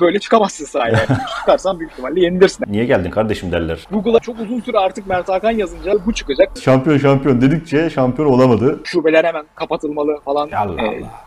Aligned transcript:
böyle 0.00 0.18
çıkamazsın 0.18 0.64
sahaya. 0.64 1.06
Çıkarsan 1.40 1.78
büyük 1.80 1.92
ihtimalle 1.92 2.20
yenilirsin. 2.20 2.64
Niye 2.68 2.84
geldin 2.84 3.10
kardeşim 3.10 3.52
derler. 3.52 3.86
Google'a 3.90 4.20
çok 4.20 4.40
uzun 4.40 4.60
süre 4.60 4.78
artık 4.78 5.06
Mert 5.06 5.28
Hakan 5.28 5.50
yazınca 5.50 5.92
bu 6.06 6.12
çıkacak. 6.12 6.48
Şampiyon 6.62 6.98
şampiyon 6.98 7.40
dedikçe 7.40 7.90
şampiyon 7.90 8.28
olamadı. 8.28 8.80
Şubeler 8.84 9.24
hemen 9.24 9.44
kapatılmalı 9.54 10.20
falan. 10.24 10.50
Allah 10.56 10.82
Ee, 10.82 10.86
Allah. 10.86 11.24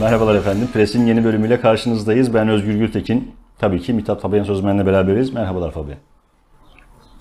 Merhabalar 0.00 0.34
efendim. 0.34 0.68
Pres'in 0.72 1.06
yeni 1.06 1.24
bölümüyle 1.24 1.60
karşınızdayız. 1.60 2.34
Ben 2.34 2.48
Özgür 2.48 2.74
Gültekin. 2.74 3.34
Tabii 3.58 3.80
ki 3.80 3.92
Mithat 3.92 4.20
Fabian 4.20 4.44
Sözmen'le 4.44 4.86
beraberiz. 4.86 5.32
Merhabalar 5.34 5.70
Fabian. 5.70 5.98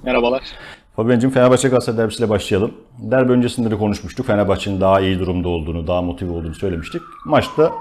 merhabalar. 0.04 0.42
Fabian'cığım 0.96 1.32
Fenerbahçe 1.32 1.68
Galatasaray 1.68 1.98
derbisiyle 1.98 2.30
başlayalım. 2.30 2.72
Derbi 3.00 3.32
öncesinde 3.32 3.72
de 3.72 3.78
konuşmuştuk. 3.78 4.26
Fenerbahçe'nin 4.28 4.82
daha 4.82 5.00
iyi 5.02 5.20
durumda 5.20 5.50
olduğunu, 5.50 5.88
daha 5.88 6.02
motive 6.02 6.32
olduğunu 6.32 6.56
söylemiştik. 6.56 7.02
Maçta 7.26 7.72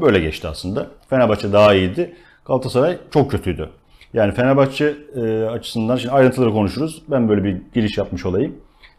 böyle 0.00 0.20
geçti 0.20 0.48
aslında. 0.48 0.86
Fenerbahçe 1.10 1.52
daha 1.52 1.74
iyiydi. 1.74 2.14
Galatasaray 2.44 2.98
çok 3.10 3.30
kötüydü. 3.30 3.70
Yani 4.14 4.32
Fenerbahçe 4.32 4.96
e, 5.16 5.44
açısından 5.44 5.96
şimdi 5.96 6.14
ayrıntıları 6.14 6.52
konuşuruz. 6.52 7.02
Ben 7.08 7.28
böyle 7.28 7.44
bir 7.44 7.56
giriş 7.74 7.98
yapmış 7.98 8.26
olayım. 8.26 8.54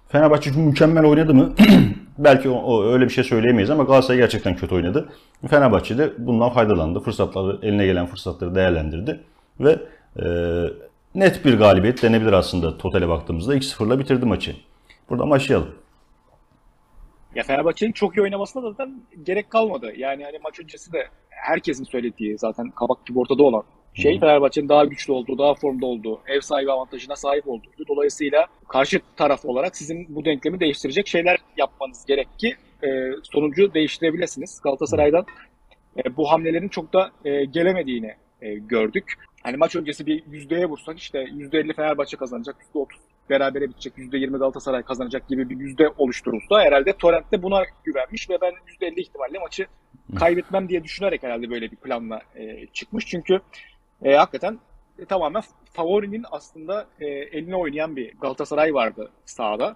Fenerbahçe 0.09 0.51
mükemmel 0.51 1.05
oynadı 1.05 1.33
mı? 1.33 1.53
Belki 2.17 2.49
o 2.49 2.83
öyle 2.83 3.05
bir 3.05 3.09
şey 3.09 3.23
söyleyemeyiz 3.23 3.69
ama 3.69 3.83
Galatasaray 3.83 4.17
gerçekten 4.17 4.55
kötü 4.55 4.75
oynadı. 4.75 5.09
Fenerbahçe 5.47 5.97
de 5.97 6.13
bundan 6.17 6.49
faydalandı. 6.49 6.99
Fırsatları, 6.99 7.59
eline 7.61 7.85
gelen 7.85 8.05
fırsatları 8.05 8.55
değerlendirdi. 8.55 9.19
Ve 9.59 9.79
e, 10.19 10.25
net 11.15 11.45
bir 11.45 11.57
galibiyet 11.57 12.03
denebilir 12.03 12.33
aslında 12.33 12.77
totale 12.77 13.09
baktığımızda. 13.09 13.55
2-0'la 13.55 13.99
bitirdi 13.99 14.25
maçı. 14.25 14.55
Buradan 15.09 15.29
başlayalım. 15.29 15.67
Ya 17.35 17.43
Fenerbahçe'nin 17.43 17.91
çok 17.91 18.17
iyi 18.17 18.21
oynamasına 18.21 18.63
da 18.63 18.71
zaten 18.71 19.01
gerek 19.23 19.49
kalmadı. 19.49 19.93
Yani 19.97 20.23
hani 20.23 20.39
maç 20.43 20.59
öncesi 20.59 20.93
de 20.93 21.07
herkesin 21.29 21.83
söylediği 21.83 22.37
zaten 22.37 22.71
kabak 22.71 23.05
gibi 23.05 23.19
ortada 23.19 23.43
olan 23.43 23.63
şey 23.93 24.19
Fenerbahçe'nin 24.19 24.69
daha 24.69 24.85
güçlü 24.85 25.13
olduğu, 25.13 25.37
daha 25.37 25.53
formda 25.53 25.85
olduğu, 25.85 26.21
ev 26.27 26.41
sahibi 26.41 26.71
avantajına 26.71 27.15
sahip 27.15 27.47
olduğu. 27.47 27.69
Dolayısıyla 27.87 28.45
karşı 28.67 29.01
taraf 29.15 29.45
olarak 29.45 29.77
sizin 29.77 30.15
bu 30.15 30.25
denklemi 30.25 30.59
değiştirecek 30.59 31.07
şeyler 31.07 31.37
yapmanız 31.57 32.05
gerek 32.05 32.27
ki 32.39 32.55
e, 32.83 32.87
sonucu 33.23 33.73
değiştirebilirsiniz. 33.73 34.61
Galatasaray'dan 34.63 35.25
e, 35.97 36.17
bu 36.17 36.31
hamlelerin 36.31 36.69
çok 36.69 36.93
da 36.93 37.11
e, 37.25 37.45
gelemediğini 37.45 38.13
e, 38.41 38.53
gördük. 38.53 39.13
Hani 39.43 39.57
maç 39.57 39.75
öncesi 39.75 40.05
bir 40.05 40.23
yüzdeye 40.31 40.65
vursak 40.65 40.99
işte 40.99 41.23
%50 41.23 41.75
Fenerbahçe 41.75 42.17
kazanacak, 42.17 42.55
%30 42.75 42.85
berabere 43.29 43.69
bitecek, 43.69 43.97
%20 43.97 44.37
Galatasaray 44.37 44.83
kazanacak 44.83 45.27
gibi 45.27 45.49
bir 45.49 45.57
yüzde 45.57 45.89
oluşturulsa 45.97 46.61
herhalde 46.61 46.93
Torrent 46.93 47.31
de 47.31 47.43
buna 47.43 47.63
güvenmiş 47.83 48.29
ve 48.29 48.37
ben 48.41 48.53
%50 48.81 48.99
ihtimalle 48.99 49.39
maçı 49.39 49.67
kaybetmem 50.19 50.69
diye 50.69 50.83
düşünerek 50.83 51.23
herhalde 51.23 51.49
böyle 51.49 51.71
bir 51.71 51.75
planla 51.75 52.21
e, 52.35 52.67
çıkmış. 52.67 53.05
Çünkü 53.05 53.39
e, 54.03 54.15
hakikaten 54.15 54.59
e, 54.99 55.05
tamamen 55.05 55.43
favorinin 55.73 56.25
aslında 56.31 56.87
e, 56.99 57.05
eline 57.07 57.55
oynayan 57.55 57.95
bir 57.95 58.13
Galatasaray 58.13 58.73
vardı 58.73 59.11
sahada. 59.25 59.75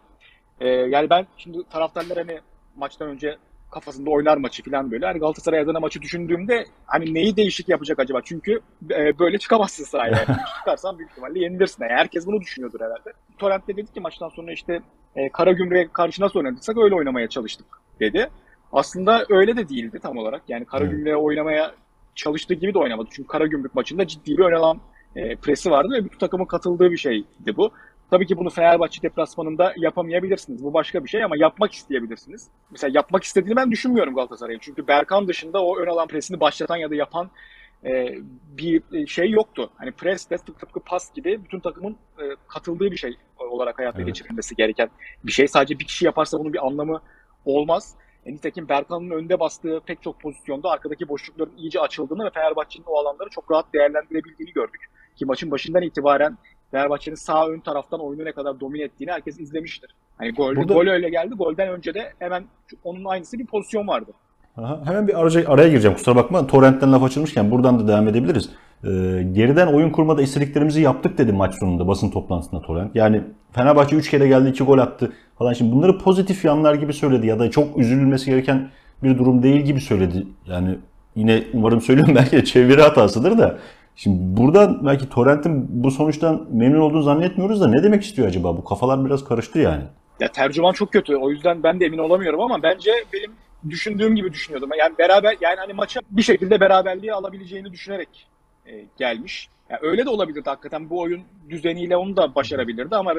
E, 0.59 0.67
yani 0.67 1.09
ben 1.09 1.27
şimdi 1.38 1.58
taraftarlar 1.70 2.17
hani 2.17 2.39
maçtan 2.75 3.08
önce 3.08 3.38
kafasında 3.71 4.09
oynar 4.09 4.37
maçı 4.37 4.63
falan 4.63 4.91
böyle. 4.91 5.05
Hani 5.05 5.19
Galatasaray 5.19 5.59
adına 5.59 5.79
maçı 5.79 6.01
düşündüğümde 6.01 6.65
hani 6.85 7.13
neyi 7.13 7.35
değişik 7.37 7.69
yapacak 7.69 7.99
acaba? 7.99 8.21
Çünkü 8.23 8.59
e, 8.91 9.19
böyle 9.19 9.37
çıkamazsın 9.37 9.83
sahaya. 9.83 10.25
Çıkarsan 10.59 10.97
büyük 10.97 11.11
ihtimalle 11.11 11.39
yenilirsin. 11.39 11.83
Yani 11.83 11.93
herkes 11.93 12.27
bunu 12.27 12.41
düşünüyordur 12.41 12.79
herhalde. 12.79 13.13
Torrent 13.37 13.67
de 13.67 13.77
dedi 13.77 13.93
ki 13.93 13.99
maçtan 13.99 14.29
sonra 14.29 14.51
işte 14.51 14.81
e, 15.15 15.29
Karagümrük'e 15.29 15.87
karşı 15.93 16.21
nasıl 16.21 16.39
oynadıysak 16.39 16.77
öyle 16.77 16.95
oynamaya 16.95 17.29
çalıştık 17.29 17.67
dedi. 17.99 18.29
Aslında 18.71 19.25
öyle 19.29 19.57
de 19.57 19.69
değildi 19.69 19.99
tam 20.01 20.17
olarak. 20.17 20.41
Yani 20.47 20.65
Karagümrük'e 20.65 21.15
oynamaya 21.15 21.71
çalıştığı 22.15 22.53
gibi 22.53 22.73
de 22.73 22.79
oynamadı. 22.79 23.09
Çünkü 23.11 23.27
Karagümrük 23.27 23.75
maçında 23.75 24.07
ciddi 24.07 24.37
bir 24.37 24.43
ön 24.43 24.53
alan 24.53 24.79
e, 25.15 25.35
presi 25.35 25.71
vardı 25.71 25.93
ve 25.93 26.05
bütün 26.05 26.17
takımın 26.17 26.45
katıldığı 26.45 26.91
bir 26.91 26.97
şeydi 26.97 27.57
bu. 27.57 27.71
Tabii 28.11 28.27
ki 28.27 28.37
bunu 28.37 28.49
Fenerbahçe 28.49 29.02
deplasmanında 29.02 29.73
yapamayabilirsiniz. 29.77 30.64
Bu 30.64 30.73
başka 30.73 31.03
bir 31.03 31.09
şey 31.09 31.23
ama 31.23 31.37
yapmak 31.37 31.71
isteyebilirsiniz. 31.73 32.47
Mesela 32.71 32.92
yapmak 32.95 33.23
istediğini 33.23 33.55
ben 33.55 33.71
düşünmüyorum 33.71 34.15
Galatasaray'ın. 34.15 34.59
Çünkü 34.59 34.87
Berkan 34.87 35.27
dışında 35.27 35.64
o 35.64 35.77
ön 35.77 35.87
alan 35.87 36.08
presini 36.08 36.39
başlatan 36.39 36.77
ya 36.77 36.89
da 36.89 36.95
yapan 36.95 37.30
e, 37.86 38.15
bir 38.58 39.08
şey 39.08 39.30
yoktu. 39.31 39.70
Hani 39.75 39.92
pres 39.92 40.30
de 40.30 40.37
tıpkı 40.37 40.80
pas 40.80 41.14
gibi 41.14 41.43
bütün 41.43 41.59
takımın 41.59 41.92
e, 41.92 42.23
katıldığı 42.47 42.92
bir 42.92 42.97
şey 42.97 43.17
olarak 43.39 43.80
hayata 43.80 43.97
Evet. 43.97 44.08
geçirilmesi 44.08 44.55
gereken 44.55 44.89
bir 45.23 45.31
şey. 45.31 45.47
Sadece 45.47 45.80
bir 45.80 45.86
kişi 45.86 46.05
yaparsa 46.05 46.39
bunun 46.39 46.53
bir 46.53 46.67
anlamı 46.67 47.02
olmaz. 47.45 47.95
E, 48.26 48.33
nitekim 48.33 48.70
Berkan'ın 48.70 49.09
önde 49.09 49.39
bastığı 49.39 49.81
pek 49.86 50.02
çok 50.02 50.20
pozisyonda 50.21 50.70
arkadaki 50.70 51.09
boşlukların 51.09 51.58
iyice 51.58 51.80
açıldığını 51.80 52.26
ve 52.26 52.30
Fenerbahçe'nin 52.30 52.86
o 52.87 52.97
alanları 52.97 53.30
çok 53.30 53.52
rahat 53.52 53.73
değerlendirebildiğini 53.73 54.53
gördük. 54.53 54.81
Ki 55.15 55.26
maçın 55.26 55.52
başından 55.52 55.81
itibaren 55.81 56.37
Fenerbahçe'nin 56.71 57.15
sağ 57.15 57.47
ön 57.47 57.59
taraftan 57.59 57.99
oyunu 57.99 58.25
ne 58.25 58.31
kadar 58.31 58.59
domine 58.59 58.83
ettiğini 58.83 59.11
herkes 59.11 59.39
izlemiştir. 59.39 59.89
Hani 60.17 60.31
gol, 60.31 60.55
Burada- 60.55 60.73
gol 60.73 60.87
öyle 60.87 61.09
geldi. 61.09 61.35
Golden 61.35 61.67
önce 61.69 61.93
de 61.93 62.13
hemen 62.19 62.43
onun 62.83 63.05
aynısı 63.05 63.39
bir 63.39 63.45
pozisyon 63.45 63.87
vardı. 63.87 64.11
Aha, 64.57 64.81
hemen 64.85 65.08
bir 65.08 65.19
araya, 65.21 65.47
araya 65.49 65.69
gireceğim 65.69 65.97
kusura 65.97 66.15
bakma. 66.15 66.47
Torrent'ten 66.47 66.93
laf 66.93 67.03
açılmışken 67.03 67.52
buradan 67.52 67.79
da 67.79 67.87
devam 67.87 68.08
edebiliriz. 68.08 68.49
Ee, 68.83 68.87
geriden 69.31 69.67
oyun 69.67 69.89
kurmada 69.89 70.21
istediklerimizi 70.21 70.81
yaptık 70.81 71.17
dedi 71.17 71.31
maç 71.33 71.55
sonunda 71.59 71.87
basın 71.87 72.09
toplantısında 72.11 72.61
Torrent. 72.61 72.95
Yani 72.95 73.23
Fenerbahçe 73.52 73.95
3 73.95 74.09
kere 74.09 74.27
geldi 74.27 74.49
2 74.49 74.63
gol 74.63 74.77
attı 74.77 75.13
falan. 75.37 75.53
Şimdi 75.53 75.75
bunları 75.75 75.97
pozitif 75.97 76.45
yanlar 76.45 76.73
gibi 76.73 76.93
söyledi 76.93 77.27
ya 77.27 77.39
da 77.39 77.52
çok 77.52 77.77
üzülülmesi 77.77 78.25
gereken 78.25 78.69
bir 79.03 79.17
durum 79.17 79.43
değil 79.43 79.61
gibi 79.61 79.81
söyledi. 79.81 80.27
Yani 80.45 80.77
yine 81.15 81.43
umarım 81.53 81.81
söylüyorum 81.81 82.15
belki 82.19 82.31
de 82.37 82.43
çeviri 82.45 82.81
hatasıdır 82.81 83.37
da. 83.37 83.58
Şimdi 83.99 84.37
buradan 84.37 84.86
belki 84.86 85.10
Torrent'in 85.10 85.83
bu 85.83 85.92
sonuçtan 85.92 86.48
memnun 86.52 86.80
olduğunu 86.80 87.02
zannetmiyoruz 87.02 87.61
da 87.61 87.67
ne 87.67 87.83
demek 87.83 88.04
istiyor 88.04 88.27
acaba? 88.27 88.58
Bu 88.58 88.64
kafalar 88.64 89.05
biraz 89.05 89.23
karıştı 89.23 89.60
yani. 89.60 89.83
Ya 90.20 90.32
tercüman 90.32 90.73
çok 90.73 90.93
kötü. 90.93 91.15
O 91.15 91.30
yüzden 91.30 91.64
ben 91.64 91.80
de 91.80 91.86
emin 91.86 91.98
olamıyorum 91.98 92.42
ama 92.42 92.64
bence 92.64 92.92
benim 93.14 93.32
düşündüğüm 93.70 94.15
gibi 94.15 94.33
düşünüyordum. 94.33 94.70
Yani 94.80 94.98
beraber 94.98 95.38
yani 95.42 95.55
hani 95.58 95.73
maça 95.73 95.99
bir 96.09 96.21
şekilde 96.21 96.59
beraberliği 96.59 97.14
alabileceğini 97.14 97.71
düşünerek 97.71 98.27
e, 98.65 98.86
gelmiş. 98.98 99.49
Ya 99.70 99.80
öyle 99.82 100.05
de 100.05 100.09
olabilirdi 100.09 100.49
hakikaten. 100.49 100.89
Bu 100.89 101.02
oyun 101.02 101.21
düzeniyle 101.49 101.98
onu 101.98 102.17
da 102.17 102.36
başarabilirdi 102.36 102.95
ama 102.95 103.14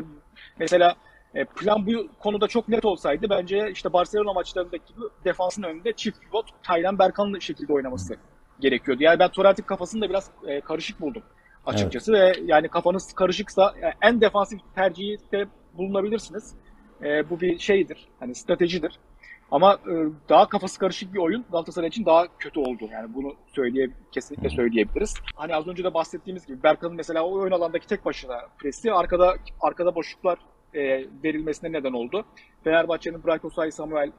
mesela 0.59 0.95
e, 1.35 1.45
plan 1.45 1.87
bu 1.87 2.09
konuda 2.19 2.49
çok 2.49 2.69
net 2.69 2.85
olsaydı 2.85 3.27
bence 3.31 3.71
işte 3.73 3.93
Barcelona 3.93 4.33
maçlarındaki 4.33 4.95
gibi 4.95 5.07
defansın 5.25 5.63
önünde 5.63 5.93
çift 5.93 6.21
pivot 6.21 6.47
Taylan 6.63 6.99
Berkan'lı 6.99 7.41
şekilde 7.41 7.73
oynaması 7.73 8.17
gerekiyordu. 8.61 9.03
Yani 9.03 9.19
ben 9.19 9.29
Torrent'in 9.29 9.63
kafasını 9.63 10.03
da 10.03 10.09
biraz 10.09 10.31
e, 10.47 10.61
karışık 10.61 11.01
buldum 11.01 11.23
açıkçası 11.67 12.13
ve 12.13 12.33
yani 12.45 12.69
kafanız 12.69 13.13
karışıksa 13.13 13.75
yani 13.83 13.95
en 14.03 14.21
defansif 14.21 14.61
tercihi 14.75 15.19
de 15.33 15.47
bulunabilirsiniz. 15.75 16.55
E, 17.03 17.31
bu 17.31 17.41
bir 17.41 17.59
şeydir. 17.59 18.09
Hani 18.21 18.35
stratejidir. 18.35 18.99
Ama 19.51 19.75
e, 19.75 19.95
daha 20.29 20.49
kafası 20.49 20.79
karışık 20.79 21.15
bir 21.15 21.19
oyun 21.19 21.45
Galatasaray 21.53 21.89
için 21.89 22.07
daha 22.07 22.27
kötü 22.39 22.61
oldu. 22.61 22.89
Yani 22.93 23.15
bunu 23.15 23.35
söyleye 23.47 23.91
kesinlikle 24.13 24.49
söyleyebiliriz. 24.51 25.15
Hani 25.35 25.55
az 25.55 25.69
önce 25.69 25.85
de 25.85 25.95
bahsettiğimiz 25.95 26.47
gibi 26.47 26.63
Berkan'ın 26.63 26.97
mesela 26.97 27.23
o 27.23 27.45
ön 27.45 27.51
alandaki 27.51 27.87
tek 27.87 28.05
başına 28.05 28.41
presi 28.59 28.93
arkada 28.93 29.35
arkada 29.61 29.95
boşluklar 29.95 30.39
e, 30.75 30.81
verilmesine 31.25 31.73
neden 31.73 31.93
oldu. 31.93 32.25
Fenerbahçe'nin 32.65 33.23
Osay, 33.43 33.71
Samuel, 33.71 34.13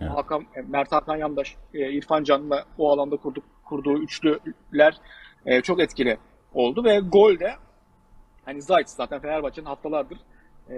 e, 0.00 0.04
Hakan, 0.06 0.42
e, 0.56 0.60
Mert 0.60 0.92
Hakan 0.92 1.16
Yandaş, 1.16 1.56
e, 1.74 1.92
İrfan 1.92 2.24
Can'la 2.24 2.64
o 2.78 2.90
alanda 2.90 3.16
kurduk, 3.16 3.44
kurduğu 3.64 3.98
üçlüler 3.98 4.96
e, 5.46 5.60
çok 5.60 5.80
etkili 5.80 6.16
oldu 6.54 6.84
ve 6.84 6.98
gol 6.98 7.38
de 7.38 7.52
hani 8.44 8.62
Zayt 8.62 8.88
zaten 8.88 9.20
Fenerbahçe'nin 9.20 9.66
haftalardır 9.66 10.18
e, 10.70 10.74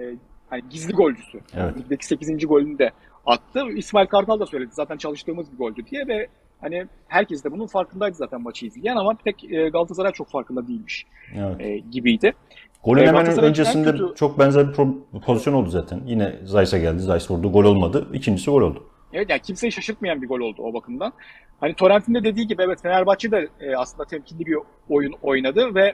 hani 0.49 0.61
gizli 0.69 0.93
golcüsü. 0.93 1.39
Evet. 1.53 1.77
Ligdeki 1.77 2.05
8. 2.05 2.47
golünü 2.47 2.79
de 2.79 2.91
attı. 3.25 3.65
İsmail 3.75 4.07
Kartal 4.07 4.39
da 4.39 4.45
söyledi 4.45 4.69
zaten 4.73 4.97
çalıştığımız 4.97 5.51
bir 5.53 5.57
goldü 5.57 5.81
diye 5.91 6.07
ve 6.07 6.27
hani 6.61 6.87
herkes 7.07 7.43
de 7.43 7.51
bunun 7.51 7.67
farkındaydı 7.67 8.15
zaten 8.15 8.41
maçı 8.41 8.65
izleyen 8.65 8.95
ama 8.95 9.15
tek 9.23 9.51
e, 9.51 9.69
Galatasaray 9.69 10.11
çok 10.11 10.29
farkında 10.29 10.67
değilmiş 10.67 11.05
Evet. 11.35 11.55
e, 11.61 11.77
gibiydi. 11.77 12.33
Golün 12.83 13.03
E, 13.03 13.07
hemen 13.07 13.39
öncesinde 13.39 13.91
kötü- 13.91 14.15
çok 14.15 14.39
benzer 14.39 14.67
bir 14.67 15.19
pozisyon 15.25 15.53
oldu 15.53 15.69
zaten. 15.69 16.01
Yine 16.05 16.35
Zayt'a 16.43 16.77
geldi. 16.77 16.99
Zayt 16.99 17.31
vurdu. 17.31 17.51
Gol 17.51 17.63
olmadı. 17.63 18.07
İkincisi 18.13 18.51
gol 18.51 18.61
oldu. 18.61 18.83
Evet 19.13 19.29
yani 19.29 19.41
kimseyi 19.41 19.71
şaşırtmayan 19.71 20.21
bir 20.21 20.27
gol 20.27 20.39
oldu 20.39 20.61
o 20.61 20.73
bakımdan. 20.73 21.13
Hani 21.59 21.73
Torrent'in 21.73 22.13
de 22.13 22.23
dediği 22.23 22.47
gibi 22.47 22.63
evet 22.63 22.81
Fenerbahçe 22.81 23.31
de 23.31 23.49
e, 23.59 23.75
aslında 23.75 24.05
temkinli 24.05 24.45
bir 24.45 24.57
oyun 24.89 25.13
oynadı 25.21 25.75
ve 25.75 25.93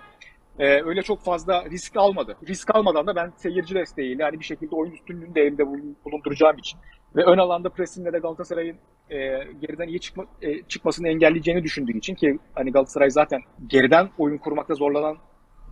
e, 0.60 0.82
öyle 0.82 1.02
çok 1.02 1.24
fazla 1.24 1.66
risk 1.70 1.98
almadı. 1.98 2.38
Risk 2.48 2.76
almadan 2.76 3.08
da 3.08 3.16
ben 3.16 3.32
seyirci 3.38 3.76
desteğiyle 3.76 4.24
hani 4.24 4.40
bir 4.40 4.46
şekilde 4.46 4.76
oyun 4.76 4.92
üstünlüğünü 4.92 5.36
de 5.36 5.42
elimde 5.42 5.64
bulun- 5.64 5.96
bulunduracağım 6.06 6.58
için 6.58 6.80
ve 7.16 7.24
ön 7.24 7.38
alanda 7.38 7.70
presinle 7.70 8.14
de 8.14 8.20
Galatasaray'ın 8.20 8.78
e, 9.10 9.18
geriden 9.62 9.88
iyi 9.88 10.00
çıkma, 10.00 10.26
e, 10.42 10.64
çıkmasını 10.64 11.08
engelleyeceğini 11.08 11.64
düşündüğü 11.64 11.98
için 11.98 12.16
ki 12.16 12.40
hani 12.54 12.72
Galatasaray 12.72 13.10
zaten 13.10 13.42
geriden 13.68 14.10
oyun 14.18 14.38
kurmakta 14.38 14.76
zorlanan 14.76 15.18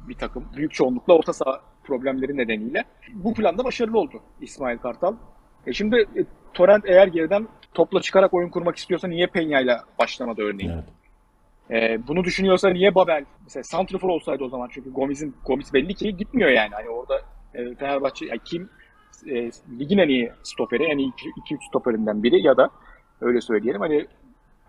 bir 0.08 0.16
takım. 0.16 0.46
Büyük 0.56 0.74
çoğunlukla 0.74 1.14
orta 1.14 1.34
saha 1.34 1.62
problemleri 1.84 2.38
nedeniyle. 2.38 2.84
Bu 3.14 3.34
planda 3.34 3.64
başarılı 3.64 4.00
oldu 4.00 4.22
İsmail 4.42 4.78
Kartal. 4.78 5.16
E 5.68 5.74
şimdi 5.74 5.96
e, 5.96 6.22
Torrent 6.54 6.84
eğer 6.88 7.08
geriden 7.08 7.48
topla 7.74 8.02
çıkarak 8.02 8.34
oyun 8.34 8.50
kurmak 8.50 8.76
istiyorsa 8.76 9.08
niye 9.08 9.26
Peña'yla 9.26 9.84
başlamadı 10.00 10.42
örneğin? 10.42 10.72
Evet. 10.72 10.84
E, 11.72 12.08
bunu 12.08 12.24
düşünüyorsa 12.24 12.70
niye 12.70 12.96
Babel 12.96 13.26
mesela 13.44 13.64
Santrifor 13.64 14.10
olsaydı 14.10 14.44
o 14.44 14.50
zaman 14.50 14.70
çünkü 14.72 14.94
Gomez'in 14.94 15.36
Gomez 15.46 15.74
belli 15.74 15.94
ki 15.94 16.18
gitmiyor 16.18 16.50
yani. 16.50 16.70
Hani 16.74 16.90
orada 16.90 17.22
e, 17.54 17.76
Fenerbahçe 17.76 18.26
yani 18.26 18.40
kim 18.46 18.70
e, 19.28 19.52
ligin 19.80 19.98
en 19.98 20.10
iyi 20.10 20.32
stoperi, 20.44 20.84
en 20.84 20.98
iyi 20.98 21.12
2-3 21.12 21.68
stoperinden 21.70 22.24
biri 22.24 22.42
ya 22.42 22.58
da 22.58 22.70
öyle 23.22 23.42
söyleyelim. 23.42 23.82
Hani 23.82 24.08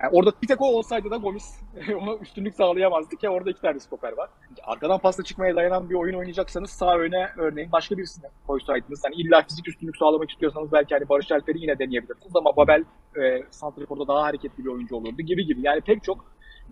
yani 0.02 0.10
orada 0.12 0.32
bir 0.42 0.46
tek 0.46 0.60
o 0.60 0.64
olsaydı 0.64 1.10
da 1.10 1.16
Gomis 1.16 1.60
ona 2.00 2.16
üstünlük 2.16 2.54
sağlayamazdı 2.54 3.16
ki 3.16 3.28
orada 3.28 3.50
iki 3.50 3.60
tane 3.60 3.80
stoper 3.80 4.12
var. 4.12 4.30
Arkadan 4.64 4.98
pasta 4.98 5.22
çıkmaya 5.22 5.56
dayanan 5.56 5.90
bir 5.90 5.94
oyun 5.94 6.14
oynayacaksanız 6.14 6.70
sağ 6.70 6.98
öne 6.98 7.28
örneğin 7.36 7.72
başka 7.72 7.96
birisini 7.96 8.26
koysaydınız. 8.46 9.04
Hani 9.04 9.14
illa 9.14 9.42
fizik 9.42 9.68
üstünlük 9.68 9.96
sağlamak 9.96 10.30
istiyorsanız 10.30 10.72
belki 10.72 10.94
hani 10.94 11.08
Barış 11.08 11.32
Alper'i 11.32 11.60
yine 11.60 11.78
deneyebilirsiniz 11.78 12.36
ama 12.36 12.56
Babel 12.56 12.84
e, 13.16 13.42
Santrifor'da 13.50 14.08
daha 14.08 14.22
hareketli 14.22 14.64
bir 14.64 14.70
oyuncu 14.70 14.96
olurdu 14.96 15.22
gibi 15.22 15.46
gibi. 15.46 15.60
Yani 15.62 15.80
pek 15.80 16.04
çok 16.04 16.24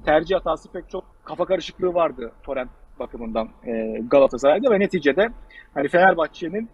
tercih 0.05 0.37
hatası 0.37 0.73
pek 0.73 0.91
çok 0.91 1.05
kafa 1.25 1.45
karışıklığı 1.45 1.95
vardı 1.95 2.33
Torrent 2.43 2.71
bakımından 2.99 3.49
e, 3.67 4.01
Galatasaray'da 4.11 4.71
ve 4.71 4.81
neticede 4.81 5.29
hani 5.75 5.89
Fenerbahçe'nin 5.89 6.71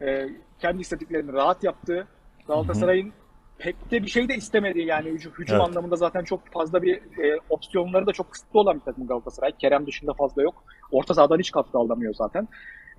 e, 0.00 0.28
kendi 0.58 0.80
istediklerini 0.80 1.32
rahat 1.32 1.64
yaptığı 1.64 2.06
Galatasaray'ın 2.46 3.12
pek 3.60 3.90
de 3.90 4.02
bir 4.02 4.08
şey 4.08 4.28
de 4.28 4.34
istemedi 4.34 4.80
yani 4.80 5.10
hücum, 5.10 5.32
hücum 5.38 5.56
evet. 5.56 5.68
anlamında 5.68 5.96
zaten 5.96 6.24
çok 6.24 6.46
fazla 6.52 6.82
bir 6.82 6.94
e, 6.96 7.38
opsiyonları 7.50 8.06
da 8.06 8.12
çok 8.12 8.30
kısıtlı 8.30 8.60
olan 8.60 8.74
bir 8.76 8.84
takım 8.84 9.06
Galatasaray. 9.06 9.52
Kerem 9.52 9.86
dışında 9.86 10.12
fazla 10.12 10.42
yok. 10.42 10.64
Orta 10.92 11.14
sahadan 11.14 11.38
hiç 11.38 11.50
katkı 11.50 11.78
alamıyor 11.78 12.14
zaten. 12.14 12.48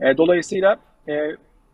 E, 0.02 0.18
dolayısıyla 0.18 0.80
e, 1.08 1.14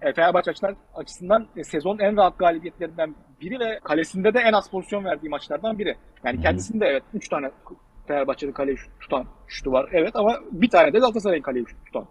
e 0.01 0.13
Fenerbahçe 0.15 0.51
açısından, 0.51 0.75
açısından 0.95 1.47
e, 1.57 1.63
sezon 1.63 1.99
en 1.99 2.17
rahat 2.17 2.37
galibiyetlerinden 2.37 3.15
biri 3.41 3.59
ve 3.59 3.79
kalesinde 3.83 4.33
de 4.33 4.39
en 4.39 4.53
az 4.53 4.71
pozisyon 4.71 5.05
verdiği 5.05 5.29
maçlardan 5.29 5.79
biri. 5.79 5.95
Yani 6.23 6.41
kendisinde 6.41 6.85
evet 6.85 7.03
3 7.13 7.29
tane 7.29 7.51
Fenerbahçe'de 8.07 8.51
kale 8.51 8.75
tutan 8.99 9.25
şutu 9.47 9.71
var. 9.71 9.89
Evet 9.91 10.15
ama 10.15 10.39
bir 10.51 10.69
tane 10.69 10.93
de 10.93 10.99
Galatasaray'ın 10.99 11.41
kale 11.41 11.63
tutan 11.85 12.05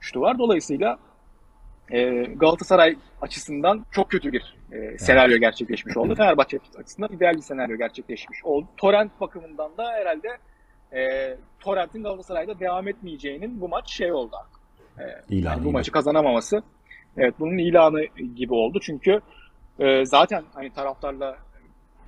şutu 0.00 0.20
var. 0.20 0.38
Dolayısıyla 0.38 0.98
e, 1.90 2.22
Galatasaray 2.22 2.96
açısından 3.20 3.84
çok 3.90 4.10
kötü 4.10 4.32
bir 4.32 4.56
e, 4.72 4.98
senaryo 4.98 5.38
gerçekleşmiş 5.38 5.96
oldu. 5.96 6.14
Fenerbahçe 6.14 6.58
açısından 6.78 7.12
ideal 7.12 7.34
bir 7.34 7.42
senaryo 7.42 7.76
gerçekleşmiş 7.76 8.44
oldu. 8.44 8.66
Torrent 8.76 9.20
bakımından 9.20 9.76
da 9.76 9.92
herhalde 9.92 10.28
e, 10.92 11.36
Torrent'in 11.60 12.02
Galatasaray'da 12.02 12.60
devam 12.60 12.88
etmeyeceğinin 12.88 13.60
bu 13.60 13.68
maç 13.68 13.90
şey 13.90 14.12
oldu 14.12 14.36
artık. 14.36 14.60
E, 14.98 15.34
İlan, 15.34 15.50
yani 15.50 15.64
bu 15.64 15.72
maçı 15.72 15.92
kazanamaması 15.92 16.62
evet 17.16 17.34
bunun 17.38 17.58
ilanı 17.58 18.04
gibi 18.36 18.54
oldu. 18.54 18.78
Çünkü 18.82 19.20
e, 19.78 20.04
zaten 20.04 20.44
hani 20.54 20.70
taraftarla 20.70 21.36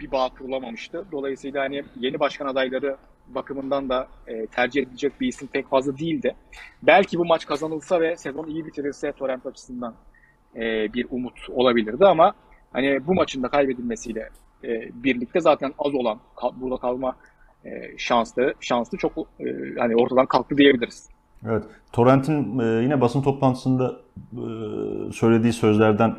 bir 0.01 0.13
bağ 0.13 0.29
kurulamamıştı. 0.29 1.05
Dolayısıyla 1.13 1.63
hani 1.63 1.85
yeni 2.01 2.21
başkan 2.21 2.47
adayları 2.47 2.97
bakımından 3.35 3.89
da 3.89 4.09
e, 4.27 4.47
tercih 4.47 4.83
edilecek 4.83 5.21
bir 5.21 5.29
isim 5.29 5.49
pek 5.49 5.69
fazla 5.69 5.99
değildi. 5.99 6.35
Belki 6.83 7.19
bu 7.19 7.25
maç 7.25 7.47
kazanılsa 7.47 8.01
ve 8.01 8.17
sezon 8.17 8.47
iyi 8.47 8.67
bitirirse 8.67 9.13
Torrent 9.13 9.47
açısından 9.47 9.95
e, 10.57 10.93
bir 10.93 11.07
umut 11.11 11.51
olabilirdi 11.51 12.07
ama 12.07 12.35
hani 12.73 13.07
bu 13.07 13.15
maçın 13.15 13.43
da 13.43 13.49
kaybedilmesiyle 13.49 14.29
e, 14.65 14.69
birlikte 14.95 15.41
zaten 15.41 15.73
az 15.79 15.95
olan 15.95 16.19
kal, 16.37 16.53
burada 16.57 16.77
kalma 16.77 17.17
e, 17.65 17.99
şanslı 17.99 18.55
şanslı 18.61 18.99
çok 18.99 19.13
e, 19.19 19.45
hani 19.79 19.97
ortadan 19.97 20.27
kalktı 20.27 20.57
diyebiliriz. 20.57 21.09
Evet. 21.47 21.65
Torrent'in 21.93 22.59
e, 22.59 22.83
yine 22.83 23.01
basın 23.01 23.23
toplantısında 23.23 23.97
e, 24.33 24.43
söylediği 25.13 25.53
sözlerden 25.53 26.17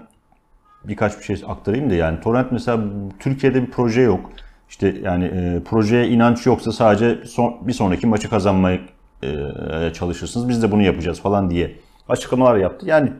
birkaç 0.84 1.20
bir 1.20 1.24
şey 1.24 1.44
aktarayım 1.48 1.90
da 1.90 1.94
yani 1.94 2.20
Torrent 2.20 2.52
mesela 2.52 2.84
Türkiye'de 3.20 3.62
bir 3.62 3.72
proje 3.72 4.02
yok. 4.02 4.32
İşte 4.72 4.96
yani 5.04 5.26
e, 5.26 5.64
projeye 5.64 6.08
inanç 6.08 6.46
yoksa 6.46 6.72
sadece 6.72 7.26
son, 7.26 7.68
bir 7.68 7.74
sonraki 7.74 8.08
maçı 8.08 8.30
kazanmaya 8.30 8.80
e, 9.24 9.94
çalışırsınız. 9.94 10.50
Biz 10.50 10.64
de 10.64 10.72
bunu 10.72 10.82
yapacağız 10.82 11.22
falan 11.22 11.50
diye 11.50 11.76
açıklamalar 12.10 12.58
yaptı. 12.58 12.86
Yani 12.90 13.12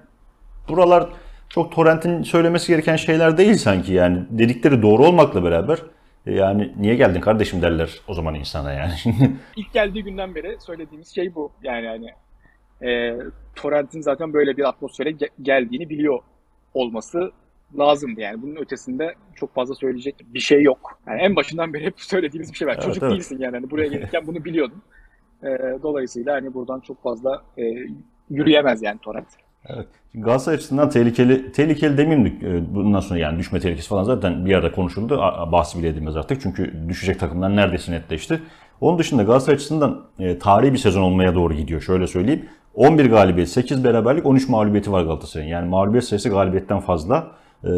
buralar 0.70 1.10
çok 1.50 1.72
Torrent'in 1.72 2.24
söylemesi 2.24 2.68
gereken 2.68 2.96
şeyler 2.96 3.38
değil 3.38 3.56
sanki 3.56 3.94
yani. 3.94 4.24
Dedikleri 4.30 4.82
doğru 4.82 5.06
olmakla 5.06 5.44
beraber 5.44 5.80
e, 6.26 6.34
yani 6.34 6.74
niye 6.78 6.96
geldin 6.96 7.22
kardeşim 7.22 7.62
derler 7.62 8.00
o 8.08 8.14
zaman 8.14 8.36
insana 8.36 8.74
yani. 8.74 8.94
İlk 9.56 9.74
geldiği 9.74 10.04
günden 10.04 10.36
beri 10.36 10.58
söylediğimiz 10.60 11.16
şey 11.16 11.36
bu. 11.36 11.52
Yani 11.64 11.88
hani 11.88 12.10
e, 12.92 13.18
Torrent'in 13.56 14.02
zaten 14.02 14.34
böyle 14.34 14.58
bir 14.58 14.70
atmosfere 14.70 15.14
geldiğini 15.42 15.90
biliyor 15.90 16.20
olması 16.74 17.32
lazımdı 17.78 18.22
yani. 18.22 18.42
Bunun 18.42 18.56
ötesinde 18.56 19.16
çok 19.36 19.56
fazla 19.56 19.76
söyleyecek 19.76 20.16
bir 20.34 20.40
şey 20.40 20.64
yok. 20.64 21.00
Yani 21.08 21.22
en 21.22 21.36
başından 21.36 21.74
beri 21.74 21.86
hep 21.86 21.94
söylediğimiz 21.98 22.52
bir 22.52 22.58
şey 22.58 22.68
var. 22.68 22.74
Evet, 22.74 22.84
Çocuk 22.84 23.04
evet. 23.04 23.14
değilsin 23.14 23.38
yani. 23.40 23.56
yani. 23.56 23.72
Buraya 23.72 23.88
gelirken 23.88 24.28
bunu 24.28 24.46
biliyordun. 24.46 24.82
E, 25.44 25.48
dolayısıyla 25.84 26.36
hani 26.36 26.54
buradan 26.54 26.80
çok 26.80 27.04
fazla 27.04 27.42
e, 27.58 27.64
yürüyemez 28.30 28.82
yani 28.84 29.00
Torrent. 29.00 29.28
Evet. 29.68 29.88
Galatasaray 30.14 30.56
açısından 30.56 30.90
tehlikeli, 30.90 31.52
tehlikeli 31.52 31.98
demeyeyim 31.98 32.40
e, 32.46 32.76
bundan 32.76 33.00
sonra 33.00 33.20
yani 33.20 33.40
düşme 33.40 33.60
tehlikesi 33.60 33.88
falan 33.88 34.04
zaten 34.04 34.46
bir 34.46 34.56
arada 34.56 34.72
konuşuldu. 34.72 35.18
Bahsi 35.52 35.80
bile 35.80 35.88
edilmez 35.88 36.18
artık 36.18 36.42
çünkü 36.42 36.74
düşecek 36.90 37.20
takımlar 37.20 37.56
neredeyse 37.56 37.92
netleşti. 37.92 38.42
Onun 38.82 39.00
dışında 39.00 39.24
Galatasaray 39.24 39.56
açısından 39.56 40.02
e, 40.20 40.40
tarihi 40.40 40.74
bir 40.74 40.78
sezon 40.78 41.02
olmaya 41.02 41.36
doğru 41.36 41.54
gidiyor. 41.54 41.82
Şöyle 41.82 42.08
söyleyeyim. 42.08 42.46
11 42.74 43.06
galibiyet, 43.06 43.50
8 43.50 43.84
beraberlik, 43.84 44.26
13 44.26 44.50
mağlubiyeti 44.50 44.92
var 44.92 45.04
Galatasaray'ın. 45.04 45.50
Yani 45.50 45.70
mağlubiyet 45.70 46.04
sayısı 46.04 46.30
galibiyetten 46.30 46.80
fazla. 46.80 47.32
E, 47.64 47.70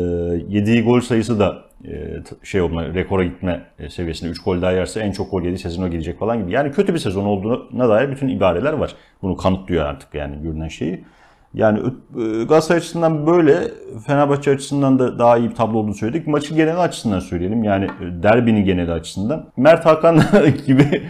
yediği 0.48 0.84
gol 0.84 1.00
sayısı 1.00 1.40
da 1.40 1.58
e, 1.88 2.24
şey 2.44 2.62
olma, 2.62 2.86
rekora 2.86 3.24
gitme 3.24 3.62
e, 3.80 3.90
seviyesinde 3.90 4.32
3 4.32 4.44
gol 4.44 4.62
daha 4.62 4.72
yerse 4.72 5.00
en 5.00 5.12
çok 5.12 5.32
gol 5.32 5.42
yediği 5.42 5.58
sezona 5.58 5.88
girecek 5.88 6.20
falan 6.20 6.42
gibi. 6.42 6.52
Yani 6.52 6.72
kötü 6.72 6.94
bir 6.94 7.00
sezon 7.00 7.26
olduğuna 7.26 7.90
dair 7.90 8.12
bütün 8.12 8.28
ibareler 8.28 8.74
var. 8.74 8.96
Bunu 9.22 9.38
kanıtlıyor 9.38 9.86
artık 9.86 10.16
yani 10.16 10.44
görünen 10.44 10.68
şeyi. 10.68 11.04
Yani 11.54 11.80
e, 11.80 12.44
Galatasaray 12.44 12.78
açısından 12.78 13.28
böyle, 13.28 13.58
Fenerbahçe 14.08 14.52
açısından 14.52 15.00
da 15.00 15.20
daha 15.20 15.38
iyi 15.38 15.50
bir 15.50 15.56
tablo 15.56 15.78
olduğunu 15.78 15.94
söyledik. 15.94 16.28
Maçın 16.28 16.58
genel 16.58 16.80
açısından 16.80 17.20
söyleyelim. 17.20 17.64
Yani 17.64 17.88
derbinin 18.24 18.66
genel 18.66 18.94
açısından. 18.94 19.46
Mert 19.58 19.86
Hakan 19.86 20.22
gibi 20.68 21.02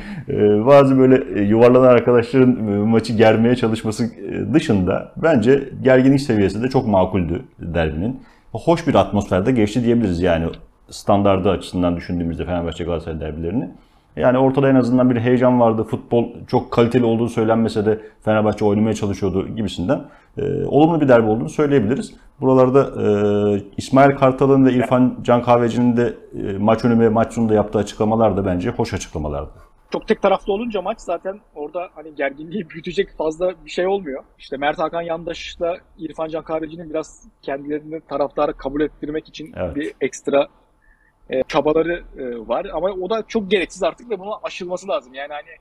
bazı 0.65 0.97
böyle 0.99 1.41
yuvarlanan 1.43 1.87
arkadaşların 1.87 2.49
maçı 2.87 3.13
germeye 3.13 3.55
çalışması 3.55 4.09
dışında 4.53 5.11
bence 5.17 5.69
gerginlik 5.83 6.21
seviyesi 6.21 6.63
de 6.63 6.69
çok 6.69 6.87
makuldü 6.87 7.41
derbinin. 7.59 8.21
Hoş 8.53 8.87
bir 8.87 8.95
atmosferde 8.95 9.51
geçti 9.51 9.83
diyebiliriz 9.83 10.21
yani 10.21 10.47
standardı 10.89 11.49
açısından 11.49 11.95
düşündüğümüzde 11.95 12.45
Fenerbahçe 12.45 12.83
Galatasaray 12.83 13.19
derbilerini. 13.19 13.69
Yani 14.15 14.37
ortada 14.37 14.69
en 14.69 14.75
azından 14.75 15.09
bir 15.09 15.19
heyecan 15.19 15.59
vardı. 15.59 15.83
Futbol 15.83 16.25
çok 16.47 16.71
kaliteli 16.71 17.05
olduğu 17.05 17.29
söylenmese 17.29 17.85
de 17.85 18.01
Fenerbahçe 18.21 18.65
oynamaya 18.65 18.93
çalışıyordu 18.93 19.47
gibisinden. 19.55 20.01
E, 20.37 20.65
olumlu 20.65 21.01
bir 21.01 21.07
derbi 21.07 21.29
olduğunu 21.29 21.49
söyleyebiliriz. 21.49 22.13
Buralarda 22.41 23.03
e, 23.03 23.61
İsmail 23.77 24.15
Kartal'ın 24.15 24.65
ve 24.65 24.73
İrfan 24.73 25.15
Can 25.23 25.41
Kahveci'nin 25.43 25.97
de 25.97 26.13
e, 26.47 26.57
maç 26.57 26.85
önü 26.85 26.99
ve 26.99 27.09
maç 27.09 27.33
sonunda 27.33 27.53
yaptığı 27.53 27.79
açıklamalar 27.79 28.37
da 28.37 28.45
bence 28.45 28.69
hoş 28.69 28.93
açıklamalardı. 28.93 29.62
Çok 29.93 30.07
tek 30.07 30.21
taraflı 30.21 30.53
olunca 30.53 30.81
maç 30.81 30.99
zaten 31.01 31.39
orada 31.55 31.89
hani 31.95 32.15
gerginliği 32.15 32.69
büyütecek 32.69 33.17
fazla 33.17 33.65
bir 33.65 33.69
şey 33.69 33.87
olmuyor. 33.87 34.23
İşte 34.39 34.57
Mert 34.57 34.79
Hakan 34.79 35.01
Yandaş'la 35.01 35.77
İrfan 35.97 36.27
Can 36.27 36.43
Kahveci'nin 36.43 36.89
biraz 36.89 37.27
kendilerini 37.41 38.01
taraftarı 38.01 38.53
kabul 38.53 38.81
ettirmek 38.81 39.27
için 39.27 39.53
evet. 39.55 39.75
bir 39.75 39.93
ekstra 40.01 40.47
e, 41.29 41.43
çabaları 41.43 42.03
e, 42.17 42.47
var 42.47 42.65
ama 42.73 42.87
o 42.87 43.09
da 43.09 43.23
çok 43.27 43.51
gereksiz 43.51 43.83
artık 43.83 44.09
ve 44.09 44.19
buna 44.19 44.35
aşılması 44.43 44.87
lazım. 44.87 45.13
Yani 45.13 45.33
hani 45.33 45.57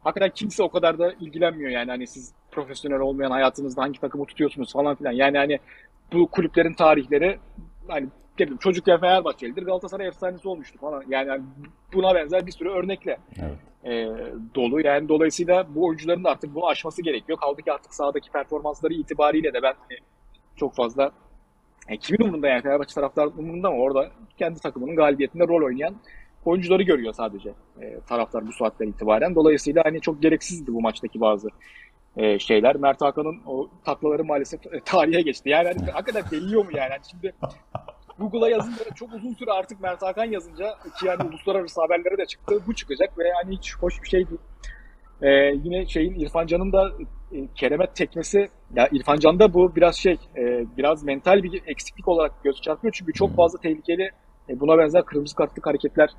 hakikaten 0.00 0.30
kimse 0.34 0.62
o 0.62 0.68
kadar 0.68 0.98
da 0.98 1.12
ilgilenmiyor 1.12 1.70
yani 1.70 1.90
hani 1.90 2.06
siz 2.06 2.34
profesyonel 2.50 3.00
olmayan 3.00 3.30
hayatınızda 3.30 3.82
hangi 3.82 4.00
takımı 4.00 4.26
tutuyorsunuz 4.26 4.72
falan 4.72 4.96
filan. 4.96 5.12
Yani 5.12 5.38
hani 5.38 5.58
bu 6.12 6.26
kulüplerin 6.26 6.74
tarihleri 6.74 7.38
hani 7.88 8.08
dedim 8.38 8.56
çocukken 8.56 9.00
Fenerbahçelidir 9.00 9.62
Galatasaray 9.62 10.06
efsanesi 10.06 10.48
olmuştu 10.48 10.78
falan. 10.78 11.04
Yani, 11.08 11.28
yani 11.28 11.42
buna 11.92 12.14
benzer 12.14 12.46
bir 12.46 12.52
sürü 12.52 12.68
örnekle 12.68 13.18
evet. 13.38 13.58
e, 13.84 14.08
dolu. 14.54 14.80
Yani 14.80 15.08
dolayısıyla 15.08 15.66
bu 15.74 15.86
oyuncuların 15.86 16.24
da 16.24 16.30
artık 16.30 16.54
bunu 16.54 16.66
aşması 16.66 17.02
gerekiyor. 17.02 17.38
Kaldı 17.38 17.62
ki 17.62 17.72
artık 17.72 17.94
sahadaki 17.94 18.30
performansları 18.30 18.94
itibariyle 18.94 19.52
de 19.52 19.62
ben 19.62 19.74
hani, 19.88 19.98
çok 20.56 20.74
fazla 20.74 21.12
yani 21.88 21.98
kimin 21.98 22.28
umurunda 22.28 22.48
yani 22.48 22.62
Fenerbahçe 22.62 22.94
taraftarının 22.94 23.38
umurunda 23.38 23.68
ama 23.68 23.76
orada 23.76 24.10
kendi 24.38 24.60
takımının 24.60 24.96
galibiyetinde 24.96 25.48
rol 25.48 25.66
oynayan 25.66 25.94
oyuncuları 26.44 26.82
görüyor 26.82 27.12
sadece 27.12 27.54
e, 27.80 28.00
taraftar 28.08 28.46
bu 28.46 28.52
saatten 28.52 28.88
itibaren. 28.88 29.34
Dolayısıyla 29.34 29.84
hani 29.84 30.00
çok 30.00 30.22
gereksizdi 30.22 30.74
bu 30.74 30.80
maçtaki 30.80 31.20
bazı 31.20 31.48
e, 32.16 32.38
şeyler. 32.38 32.76
Mert 32.76 33.00
Hakan'ın 33.00 33.40
o 33.46 33.70
taklaları 33.84 34.24
maalesef 34.24 34.66
e, 34.66 34.80
tarihe 34.80 35.20
geçti. 35.20 35.48
Yani 35.48 35.68
hani, 35.68 35.90
hakikaten 35.90 36.30
deliyor 36.30 36.64
mu 36.64 36.70
yani? 36.74 36.90
yani 36.90 37.02
şimdi 37.10 37.34
Google'a 38.18 38.48
yazınca 38.48 38.84
çok 38.94 39.14
uzun 39.14 39.34
süre 39.34 39.50
artık 39.50 39.80
Mert 39.80 40.02
Hakan 40.02 40.24
yazınca 40.24 40.74
ki 41.00 41.06
yani 41.06 41.22
uluslararası 41.22 41.80
haberlere 41.80 42.18
de 42.18 42.26
çıktı. 42.26 42.62
Bu 42.66 42.74
çıkacak 42.74 43.18
ve 43.18 43.32
hani 43.42 43.56
hiç 43.56 43.76
hoş 43.76 44.02
bir 44.02 44.08
şey 44.08 44.28
değil. 44.28 44.40
Ee, 45.22 45.28
yine 45.64 45.86
şeyin 45.86 46.14
İrfan 46.14 46.46
Can'ın 46.46 46.72
da 46.72 46.92
e, 47.32 47.46
Keremet 47.54 47.96
tekmesi 47.96 48.48
ya 48.74 48.88
İrfan 48.92 49.18
Can'da 49.18 49.54
bu 49.54 49.76
biraz 49.76 49.96
şey 49.96 50.18
e, 50.36 50.64
biraz 50.76 51.02
mental 51.04 51.42
bir 51.42 51.62
eksiklik 51.66 52.08
olarak 52.08 52.44
göz 52.44 52.60
çarpıyor 52.60 52.92
çünkü 52.92 53.12
çok 53.12 53.36
fazla 53.36 53.60
tehlikeli 53.60 54.10
e, 54.48 54.60
buna 54.60 54.78
benzer 54.78 55.04
kırmızı 55.04 55.36
kartlık 55.36 55.66
hareketler 55.66 56.10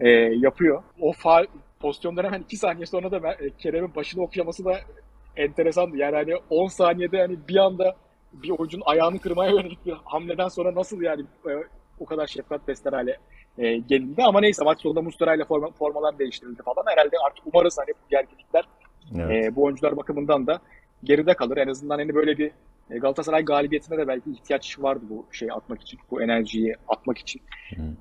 e, 0.00 0.08
yapıyor. 0.18 0.82
O 1.00 1.12
faal 1.12 1.44
pozisyondan 1.80 2.24
hemen 2.24 2.40
2 2.40 2.56
saniye 2.56 2.86
sonra 2.86 3.10
da 3.10 3.32
e, 3.32 3.50
Kerem'in 3.58 3.94
başını 3.94 4.22
okşaması 4.22 4.64
da 4.64 4.78
enteresandı. 5.36 5.96
Yani 5.96 6.16
hani 6.16 6.36
10 6.50 6.66
saniyede 6.66 7.18
hani 7.20 7.36
bir 7.48 7.56
anda 7.56 7.96
bir 8.32 8.50
oyuncunun 8.50 8.84
ayağını 8.86 9.18
kırmaya 9.18 9.50
yönelik 9.50 9.86
bir 9.86 9.94
hamleden 10.04 10.48
sonra 10.48 10.74
nasıl 10.74 11.02
yani 11.02 11.22
e, 11.22 11.52
o 12.00 12.04
kadar 12.04 12.26
şefkat 12.26 12.68
besler 12.68 12.92
hale 12.92 13.18
e, 13.58 13.76
gelindi. 13.76 14.22
Ama 14.22 14.40
neyse 14.40 14.64
maç 14.64 14.80
sonunda 14.80 15.02
Mustara 15.02 15.34
ile 15.34 15.44
forma, 15.44 15.70
formalar 15.70 16.18
değiştirildi 16.18 16.62
falan. 16.62 16.84
Herhalde 16.86 17.16
artık 17.26 17.46
umarız 17.46 17.78
hani 17.78 17.88
bu 17.88 18.08
gerginlikler 18.10 18.64
evet. 19.14 19.44
e, 19.44 19.56
bu 19.56 19.64
oyuncular 19.64 19.96
bakımından 19.96 20.46
da 20.46 20.60
geride 21.04 21.34
kalır. 21.34 21.56
En 21.56 21.68
azından 21.68 21.98
hani 21.98 22.14
böyle 22.14 22.38
bir 22.38 22.50
e, 22.90 22.98
Galatasaray 22.98 23.44
galibiyetine 23.44 23.98
de 23.98 24.08
belki 24.08 24.30
ihtiyaç 24.30 24.78
vardı 24.78 25.04
bu 25.10 25.26
şeyi 25.32 25.52
atmak 25.52 25.82
için, 25.82 26.00
bu 26.10 26.22
enerjiyi 26.22 26.76
atmak 26.88 27.18
için 27.18 27.42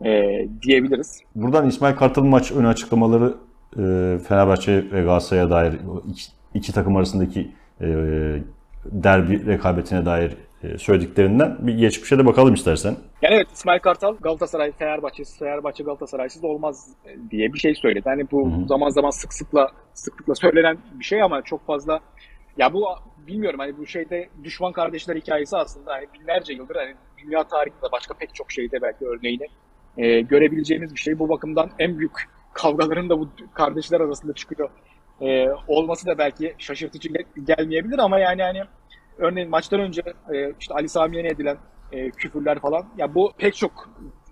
e, 0.06 0.46
diyebiliriz. 0.62 1.22
Buradan 1.36 1.68
İsmail 1.68 1.96
Kartal'ın 1.96 2.28
maç 2.28 2.52
önü 2.52 2.68
açıklamaları 2.68 3.34
e, 3.74 3.84
Fenerbahçe 4.28 4.92
ve 4.92 5.02
Galatasaray'a 5.02 5.50
dair 5.50 5.74
iki, 6.10 6.24
iki 6.54 6.74
takım 6.74 6.96
arasındaki 6.96 7.52
e, 7.82 7.88
derbi 8.92 9.46
rekabetine 9.46 10.06
dair 10.06 10.32
e, 10.64 10.78
söylediklerinden 10.78 11.58
bir 11.60 11.74
geçmişe 11.74 12.18
de 12.18 12.26
bakalım 12.26 12.54
istersen. 12.54 12.96
Yani 13.22 13.36
evet 13.36 13.48
İsmail 13.54 13.80
Kartal 13.80 14.16
Galatasaray 14.22 14.72
Fenerbahçe 14.72 15.24
Fenerbahçe 15.40 15.84
Galatasaray'sız 15.84 16.44
olmaz 16.44 16.90
diye 17.32 17.54
bir 17.54 17.60
şey 17.60 17.76
söyledi. 17.76 18.04
Hani 18.06 18.32
bu 18.32 18.52
Hı-hı. 18.52 18.68
zaman 18.68 18.90
zaman 18.90 19.10
sık 19.10 19.34
sıkla 19.34 19.72
sıklıkla 19.94 20.36
söylenen 20.36 20.78
bir 21.00 21.06
şey 21.06 21.22
ama 21.22 21.42
çok 21.42 21.66
fazla 21.66 22.00
ya 22.58 22.74
bu 22.74 22.86
bilmiyorum 23.28 23.60
hani 23.60 23.78
bu 23.78 23.86
şeyde 23.86 24.30
düşman 24.44 24.72
kardeşler 24.72 25.16
hikayesi 25.16 25.58
aslında 25.58 25.94
hani 25.94 26.06
binlerce 26.14 26.54
yıldır 26.54 26.76
hani 26.76 26.96
dünya 27.18 27.44
tarihinde 27.44 27.92
başka 27.92 28.14
pek 28.14 28.36
çok 28.36 28.52
şeyde 28.52 28.82
belki 28.82 29.06
örneğini 29.06 29.48
e, 29.98 30.22
görebileceğimiz 30.22 30.96
bir 30.96 31.00
şey. 31.00 31.20
Bu 31.20 31.30
bakımdan 31.30 31.70
en 31.80 32.00
büyük 32.00 32.30
kavgaların 32.54 33.10
da 33.10 33.20
bu 33.20 33.30
kardeşler 33.54 34.02
arasında 34.02 34.34
çıkıyor 34.34 34.70
e, 35.22 35.48
olması 35.68 36.08
da 36.08 36.18
belki 36.18 36.56
şaşırtıcı 36.58 37.10
gelmeyebilir 37.44 38.00
ama 38.00 38.20
yani 38.20 38.42
hani 38.42 38.62
örneğin 39.18 39.50
maçtan 39.50 39.80
önce 39.80 40.02
e, 40.34 40.54
işte 40.60 40.74
Ali 40.74 40.90
Sami'ye 40.90 41.28
edilen 41.28 41.58
e, 41.92 42.10
küfürler 42.10 42.60
falan 42.60 42.86
ya 42.98 43.16
bu 43.16 43.32
pek 43.38 43.56
çok 43.56 43.90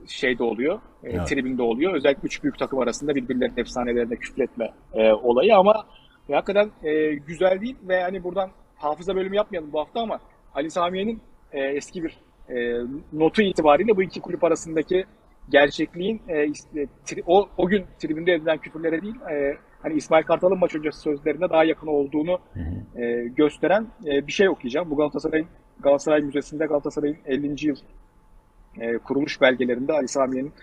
şeyde 0.07 0.43
oluyor. 0.43 0.79
E, 1.03 1.09
evet. 1.09 1.27
Tribünde 1.27 1.61
oluyor. 1.61 1.93
Özellikle 1.93 2.25
üç 2.25 2.43
büyük 2.43 2.59
takım 2.59 2.79
arasında 2.79 3.15
birbirlerinin 3.15 3.57
efsanelerine 3.57 4.15
küfretme 4.15 4.73
e, 4.93 5.11
olayı 5.11 5.55
ama 5.55 5.85
hakikaten 6.31 6.71
e, 6.83 7.13
güzel 7.13 7.61
değil 7.61 7.75
ve 7.87 8.01
hani 8.01 8.23
buradan 8.23 8.49
hafıza 8.75 9.15
bölümü 9.15 9.35
yapmayalım 9.35 9.73
bu 9.73 9.79
hafta 9.79 10.01
ama 10.01 10.19
Ali 10.55 10.71
Samiye'nin 10.71 11.21
e, 11.51 11.59
eski 11.59 12.03
bir 12.03 12.17
e, 12.49 12.85
notu 13.13 13.41
itibariyle 13.41 13.95
bu 13.95 14.03
iki 14.03 14.21
kulüp 14.21 14.43
arasındaki 14.43 15.05
gerçekliğin 15.49 16.21
e, 16.27 16.47
tri, 17.05 17.23
o, 17.27 17.49
o 17.57 17.67
gün 17.67 17.85
tribünde 17.99 18.33
edilen 18.33 18.57
küfürlere 18.57 19.01
değil 19.01 19.15
e, 19.31 19.57
hani 19.81 19.93
İsmail 19.93 20.23
Kartal'ın 20.23 20.59
maç 20.59 20.75
öncesi 20.75 20.99
sözlerine 20.99 21.49
daha 21.49 21.63
yakın 21.63 21.87
olduğunu 21.87 22.39
e, 22.95 23.23
gösteren 23.35 23.87
e, 24.05 24.27
bir 24.27 24.31
şey 24.31 24.49
okuyacağım. 24.49 24.89
Bu 24.89 24.97
Galatasaray'ın 24.97 25.47
Galatasaray 25.79 26.21
Müzesi'nde 26.21 26.65
Galatasaray'ın 26.65 27.17
50. 27.25 27.67
yıl 27.67 27.75
e, 28.79 28.97
kuruluş 28.97 29.41
belgelerinde 29.41 29.93
Ali 29.93 30.07
Samiye'nin 30.07 30.53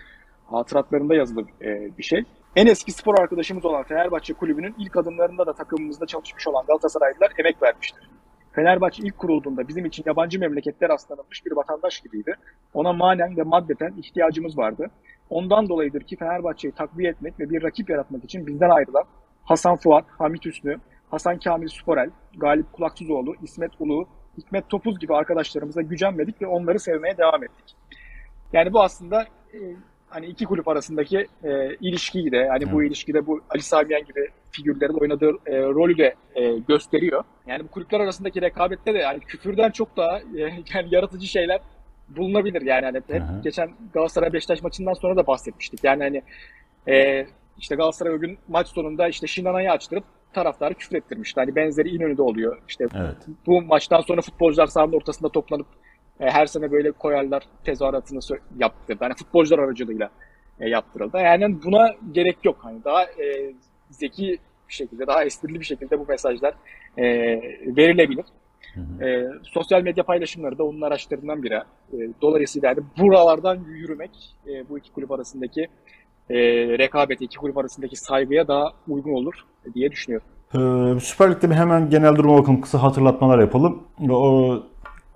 hatıratlarında 0.45 1.15
yazılı 1.15 1.45
e, 1.61 1.97
bir 1.97 2.03
şey. 2.03 2.23
En 2.55 2.67
eski 2.67 2.91
spor 2.91 3.19
arkadaşımız 3.19 3.65
olan 3.65 3.83
Fenerbahçe 3.83 4.33
Kulübü'nün 4.33 4.75
ilk 4.79 4.97
adımlarında 4.97 5.45
da 5.45 5.53
takımımızda 5.53 6.05
çalışmış 6.05 6.47
olan 6.47 6.65
Galatasaraylılar 6.65 7.31
emek 7.37 7.63
vermiştir. 7.63 8.09
Fenerbahçe 8.55 9.03
ilk 9.03 9.17
kurulduğunda 9.17 9.67
bizim 9.67 9.85
için 9.85 10.03
yabancı 10.05 10.39
memleketler 10.39 10.89
aslanılmış 10.89 11.45
bir 11.45 11.51
vatandaş 11.51 11.99
gibiydi. 11.99 12.35
Ona 12.73 12.93
manen 12.93 13.37
ve 13.37 13.43
maddeten 13.43 13.93
ihtiyacımız 13.97 14.57
vardı. 14.57 14.89
Ondan 15.29 15.69
dolayıdır 15.69 16.01
ki 16.01 16.15
Fenerbahçe'yi 16.15 16.71
takviye 16.71 17.09
etmek 17.09 17.39
ve 17.39 17.49
bir 17.49 17.63
rakip 17.63 17.89
yaratmak 17.89 18.23
için 18.23 18.47
bizden 18.47 18.69
ayrılan 18.69 19.03
Hasan 19.43 19.75
Fuat, 19.75 20.05
Hamit 20.17 20.45
Hüsnü, 20.45 20.77
Hasan 21.11 21.39
Kamil 21.39 21.67
Sporel, 21.67 22.09
Galip 22.37 22.73
Kulaksızoğlu, 22.73 23.35
İsmet 23.43 23.71
Ulu, 23.79 24.07
Hikmet 24.37 24.69
Topuz 24.69 24.99
gibi 24.99 25.15
arkadaşlarımıza 25.15 25.81
gücenmedik 25.81 26.41
ve 26.41 26.47
onları 26.47 26.79
sevmeye 26.79 27.17
devam 27.17 27.43
ettik. 27.43 27.75
Yani 28.53 28.73
bu 28.73 28.83
aslında 28.83 29.21
e, 29.53 29.59
hani 30.07 30.25
iki 30.25 30.45
kulüp 30.45 30.67
arasındaki 30.67 31.27
e, 31.43 31.75
ilişkiyi 31.75 32.31
de 32.31 32.37
yani 32.37 32.71
bu 32.71 32.83
ilişkide 32.83 33.27
bu 33.27 33.41
Ali 33.49 33.61
Samiyen 33.61 34.05
gibi 34.05 34.27
figürlerin 34.51 34.93
oynadığı 34.93 35.31
e, 35.45 35.61
rolü 35.61 35.97
de 35.97 36.15
e, 36.35 36.57
gösteriyor. 36.57 37.23
Yani 37.47 37.63
bu 37.63 37.67
kulüpler 37.67 37.99
arasındaki 37.99 38.41
rekabette 38.41 38.93
de 38.93 38.97
yani 38.97 39.19
küfürden 39.19 39.71
çok 39.71 39.97
daha 39.97 40.19
e, 40.19 40.63
yani 40.73 40.87
yaratıcı 40.91 41.27
şeyler 41.27 41.59
bulunabilir. 42.09 42.61
Yani 42.61 42.85
hani 42.85 43.01
hep 43.07 43.21
Aha. 43.21 43.39
geçen 43.43 43.71
Galatasaray 43.93 44.33
Beşiktaş 44.33 44.63
maçından 44.63 44.93
sonra 44.93 45.15
da 45.15 45.27
bahsetmiştik. 45.27 45.83
Yani 45.83 46.03
hani 46.03 46.21
e, 46.95 47.25
işte 47.57 47.75
Galatasaray 47.75 48.13
o 48.13 48.19
gün 48.19 48.37
maç 48.47 48.67
sonunda 48.67 49.07
işte 49.07 49.27
Şinana'yı 49.27 49.71
açtırıp 49.71 50.03
taraftarı 50.33 50.73
küfür 50.73 50.95
ettirmişti. 50.95 51.39
Hani 51.39 51.55
benzeri 51.55 51.89
İnönü'de 51.89 52.21
oluyor. 52.21 52.61
İşte 52.67 52.85
evet. 52.95 53.17
bu 53.45 53.61
maçtan 53.61 54.01
sonra 54.01 54.21
futbolcular 54.21 54.67
sahanın 54.67 54.93
ortasında 54.93 55.29
toplanıp 55.29 55.67
e, 56.19 56.29
her 56.29 56.45
sene 56.45 56.71
böyle 56.71 56.91
koyarlar 56.91 57.43
tezahüratını 57.63 58.19
yaptırdı. 58.57 59.03
Hani 59.03 59.13
futbolcular 59.13 59.59
aracılığıyla 59.59 60.09
e, 60.59 60.69
yaptırıldı. 60.69 61.17
Yani 61.17 61.63
buna 61.63 61.95
gerek 62.11 62.37
yok. 62.43 62.57
Hani 62.61 62.83
daha 62.83 63.03
e, 63.03 63.53
zeki 63.89 64.37
bir 64.73 64.77
şekilde, 64.77 65.07
daha 65.07 65.23
esprili 65.23 65.59
bir 65.59 65.65
şekilde 65.65 65.99
bu 65.99 66.05
mesajlar 66.09 66.53
e, 66.97 67.03
verilebilir. 67.77 68.25
Hı 68.73 68.81
hı. 68.81 69.05
E, 69.05 69.29
sosyal 69.43 69.81
medya 69.81 70.03
paylaşımları 70.03 70.57
da 70.57 70.63
onun 70.63 70.81
araçlarından 70.81 71.43
biri. 71.43 71.53
E, 71.53 71.97
dolayısıyla 72.21 72.67
yani 72.67 72.79
buralardan 72.99 73.59
yürümek 73.67 74.11
e, 74.47 74.69
bu 74.69 74.77
iki 74.77 74.91
kulüp 74.91 75.11
arasındaki 75.11 75.67
e, 76.29 76.37
rekabete, 76.77 77.25
iki 77.25 77.37
kulüp 77.37 77.57
arasındaki 77.57 77.95
saygıya 77.95 78.47
daha 78.47 78.73
uygun 78.87 79.13
olur 79.13 79.33
diye 79.75 79.91
düşünüyorum. 79.91 80.27
Ee, 80.55 80.99
Süper 80.99 81.31
Lig'de 81.31 81.49
bir 81.49 81.55
hemen 81.55 81.89
genel 81.89 82.15
duruma 82.15 82.37
bakalım. 82.37 82.61
Kısa 82.61 82.83
hatırlatmalar 82.83 83.39
yapalım. 83.39 83.83
O 84.09 84.55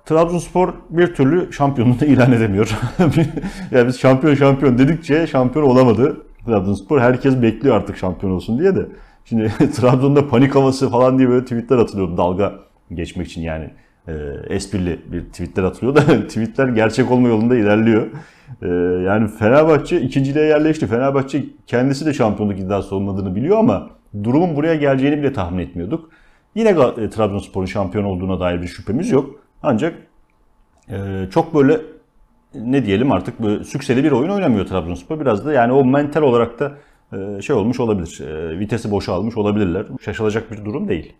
Trabzonspor 0.05 0.73
bir 0.89 1.13
türlü 1.13 1.53
şampiyonluğunu 1.53 2.05
ilan 2.05 2.31
edemiyor. 2.31 2.79
yani 3.71 3.87
biz 3.87 3.99
şampiyon 3.99 4.35
şampiyon 4.35 4.77
dedikçe 4.77 5.27
şampiyon 5.27 5.65
olamadı 5.65 6.25
Trabzonspor. 6.45 6.99
Herkes 6.99 7.41
bekliyor 7.41 7.75
artık 7.75 7.97
şampiyon 7.97 8.33
olsun 8.33 8.59
diye 8.59 8.75
de. 8.75 8.85
Şimdi 9.29 9.53
Trabzon'da 9.75 10.27
panik 10.27 10.55
havası 10.55 10.89
falan 10.89 11.17
diye 11.17 11.29
böyle 11.29 11.43
tweetler 11.43 11.77
atılıyordu 11.77 12.17
dalga 12.17 12.53
geçmek 12.93 13.27
için 13.27 13.41
yani. 13.41 13.69
E, 14.07 14.13
esprili 14.50 15.00
bir 15.12 15.22
tweetler 15.22 15.63
atılıyor 15.63 15.96
da 15.96 16.01
tweetler 16.27 16.67
gerçek 16.67 17.12
olma 17.12 17.27
yolunda 17.27 17.55
ilerliyor. 17.55 18.07
E, 18.62 18.67
yani 19.03 19.27
Fenerbahçe 19.27 20.01
ikinciliğe 20.01 20.46
yerleşti. 20.46 20.88
Fenerbahçe 20.88 21.46
kendisi 21.67 22.05
de 22.05 22.13
şampiyonluk 22.13 22.60
iddiası 22.60 22.96
olmadığını 22.96 23.36
biliyor 23.36 23.57
ama 23.57 23.89
durumun 24.24 24.55
buraya 24.55 24.75
geleceğini 24.75 25.17
bile 25.17 25.34
tahmin 25.34 25.60
etmiyorduk. 25.60 26.10
Yine 26.55 26.69
e, 26.69 27.10
Trabzonspor'un 27.10 27.65
şampiyon 27.65 28.03
olduğuna 28.03 28.39
dair 28.39 28.62
bir 28.62 28.67
şüphemiz 28.67 29.12
yok. 29.12 29.39
Ancak 29.63 29.93
e, 30.89 31.25
çok 31.31 31.55
böyle 31.55 31.81
ne 32.55 32.86
diyelim 32.86 33.12
artık 33.12 33.43
böyle 33.43 33.63
sükseli 33.63 34.03
bir 34.03 34.12
oyun 34.12 34.29
oynamıyor 34.29 34.65
Trabzonspor. 34.65 35.19
Biraz 35.19 35.46
da 35.46 35.53
yani 35.53 35.72
o 35.72 35.86
mental 35.86 36.22
olarak 36.22 36.60
da 36.60 36.72
şey 37.41 37.55
olmuş 37.55 37.79
olabilir. 37.79 38.21
E, 38.21 38.59
vitesi 38.59 38.91
boşa 38.91 39.13
almış 39.13 39.37
olabilirler. 39.37 39.85
Şaşılacak 40.01 40.51
bir 40.51 40.65
durum 40.65 40.87
değil. 40.87 41.13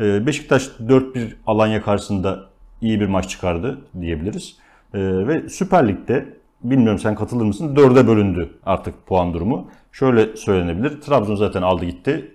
E, 0.00 0.26
Beşiktaş 0.26 0.68
4-1 0.86 1.32
Alanya 1.46 1.82
karşısında 1.82 2.46
iyi 2.80 3.00
bir 3.00 3.06
maç 3.06 3.28
çıkardı 3.28 3.78
diyebiliriz. 4.00 4.56
E, 4.94 4.98
ve 5.00 5.48
Süper 5.48 5.88
Lig'de 5.88 6.26
bilmiyorum 6.64 6.98
sen 6.98 7.14
katılır 7.14 7.44
mısın? 7.44 7.76
Dörde 7.76 8.06
bölündü 8.06 8.50
artık 8.66 9.06
puan 9.06 9.34
durumu. 9.34 9.70
Şöyle 9.92 10.36
söylenebilir. 10.36 11.00
Trabzon 11.00 11.34
zaten 11.34 11.62
aldı 11.62 11.84
gitti. 11.84 12.34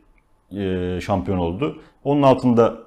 E, 0.52 1.00
şampiyon 1.02 1.38
oldu. 1.38 1.80
Onun 2.04 2.22
altında 2.22 2.78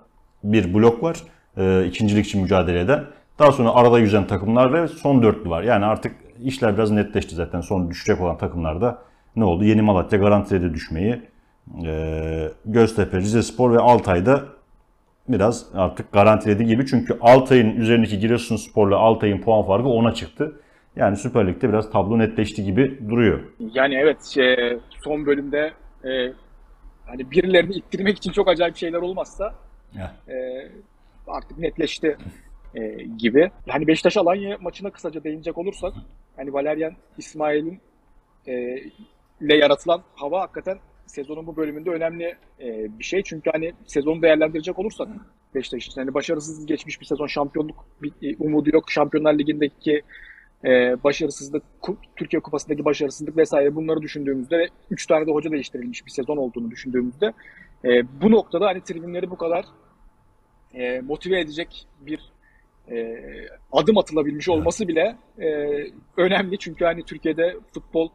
bir 0.44 0.74
blok 0.74 1.02
var 1.02 1.16
e, 1.56 1.86
ikincilik 1.86 2.26
için 2.26 2.42
mücadele 2.42 2.80
eden. 2.80 3.04
Daha 3.38 3.52
sonra 3.52 3.74
arada 3.74 3.98
yüzen 3.98 4.26
takımlar 4.26 4.72
ve 4.72 4.88
son 4.88 5.22
dörtlü 5.22 5.50
var. 5.50 5.62
Yani 5.62 5.84
artık 5.84 6.16
işler 6.42 6.74
biraz 6.76 6.90
netleşti 6.90 7.34
zaten. 7.34 7.60
Son 7.60 7.90
düşecek 7.90 8.20
olan 8.20 8.38
takımlarda 8.38 8.98
ne 9.36 9.44
oldu? 9.44 9.64
Yeni 9.64 9.82
Malatya 9.82 10.18
garantiledi 10.18 10.74
düşmeyi. 10.74 11.20
E, 11.84 12.48
Göztepe, 12.64 13.16
Rizespor 13.16 13.72
ve 13.72 13.78
Altay'da 13.78 14.44
biraz 15.28 15.66
artık 15.74 16.12
garantiledi 16.12 16.66
gibi. 16.66 16.86
Çünkü 16.86 17.18
Altay'ın 17.20 17.76
üzerindeki 17.76 18.18
Giresunspor'la 18.18 18.98
Altay'ın 18.98 19.40
puan 19.40 19.66
farkı 19.66 19.88
10'a 19.88 20.14
çıktı. 20.14 20.60
Yani 20.96 21.16
Süper 21.16 21.46
Lig'de 21.46 21.68
biraz 21.68 21.90
tablo 21.90 22.18
netleşti 22.18 22.64
gibi 22.64 22.98
duruyor. 23.08 23.40
Yani 23.74 23.94
evet 23.94 24.24
şey, 24.24 24.78
son 25.04 25.26
bölümde 25.26 25.72
e, 26.04 26.32
hani 27.06 27.30
birilerini 27.30 27.74
ittirmek 27.74 28.16
için 28.16 28.32
çok 28.32 28.48
acayip 28.48 28.76
şeyler 28.76 28.98
olmazsa 28.98 29.54
e, 30.28 30.34
artık 31.26 31.58
netleşti 31.58 32.16
e, 32.74 33.04
gibi. 33.18 33.50
Yani 33.66 33.86
Beşiktaş 33.86 34.16
Alanya 34.16 34.58
maçına 34.60 34.90
kısaca 34.90 35.24
değinecek 35.24 35.58
olursak 35.58 35.92
hani 36.36 36.52
Valerian 36.52 36.92
İsmail'in 37.18 37.80
e, 38.48 38.76
ile 39.42 39.56
yaratılan 39.56 40.02
hava 40.14 40.40
hakikaten 40.40 40.78
sezonun 41.06 41.46
bu 41.46 41.56
bölümünde 41.56 41.90
önemli 41.90 42.36
e, 42.60 42.98
bir 42.98 43.04
şey. 43.04 43.22
Çünkü 43.22 43.50
hani 43.50 43.72
sezonu 43.86 44.22
değerlendirecek 44.22 44.78
olursak 44.78 45.08
Beşiktaş 45.54 45.86
için 45.86 46.00
hani 46.00 46.14
başarısız 46.14 46.66
geçmiş 46.66 47.00
bir 47.00 47.06
sezon 47.06 47.26
şampiyonluk 47.26 47.84
bir, 48.02 48.36
umudu 48.38 48.70
yok. 48.72 48.90
Şampiyonlar 48.90 49.38
Ligi'ndeki 49.38 50.02
e, 50.64 50.68
başarısızlık, 51.04 51.62
Türkiye 52.16 52.42
Kupası'ndaki 52.42 52.84
başarısızlık 52.84 53.36
vesaire 53.36 53.74
bunları 53.74 54.02
düşündüğümüzde 54.02 54.58
ve 54.58 54.68
3 54.90 55.06
tane 55.06 55.26
de 55.26 55.30
hoca 55.30 55.50
değiştirilmiş 55.50 56.06
bir 56.06 56.10
sezon 56.10 56.36
olduğunu 56.36 56.70
düşündüğümüzde 56.70 57.32
e, 57.84 58.20
bu 58.20 58.30
noktada 58.30 58.66
hani 58.66 58.80
tribünleri 58.80 59.30
bu 59.30 59.36
kadar 59.36 59.64
e, 60.74 61.00
motive 61.00 61.40
edecek 61.40 61.86
bir 62.00 62.32
e, 62.90 63.18
adım 63.72 63.98
atılabilmiş 63.98 64.48
olması 64.48 64.88
bile 64.88 65.16
e, 65.38 65.46
önemli. 66.16 66.58
Çünkü 66.58 66.84
hani 66.84 67.02
Türkiye'de 67.02 67.56
futbol 67.74 68.08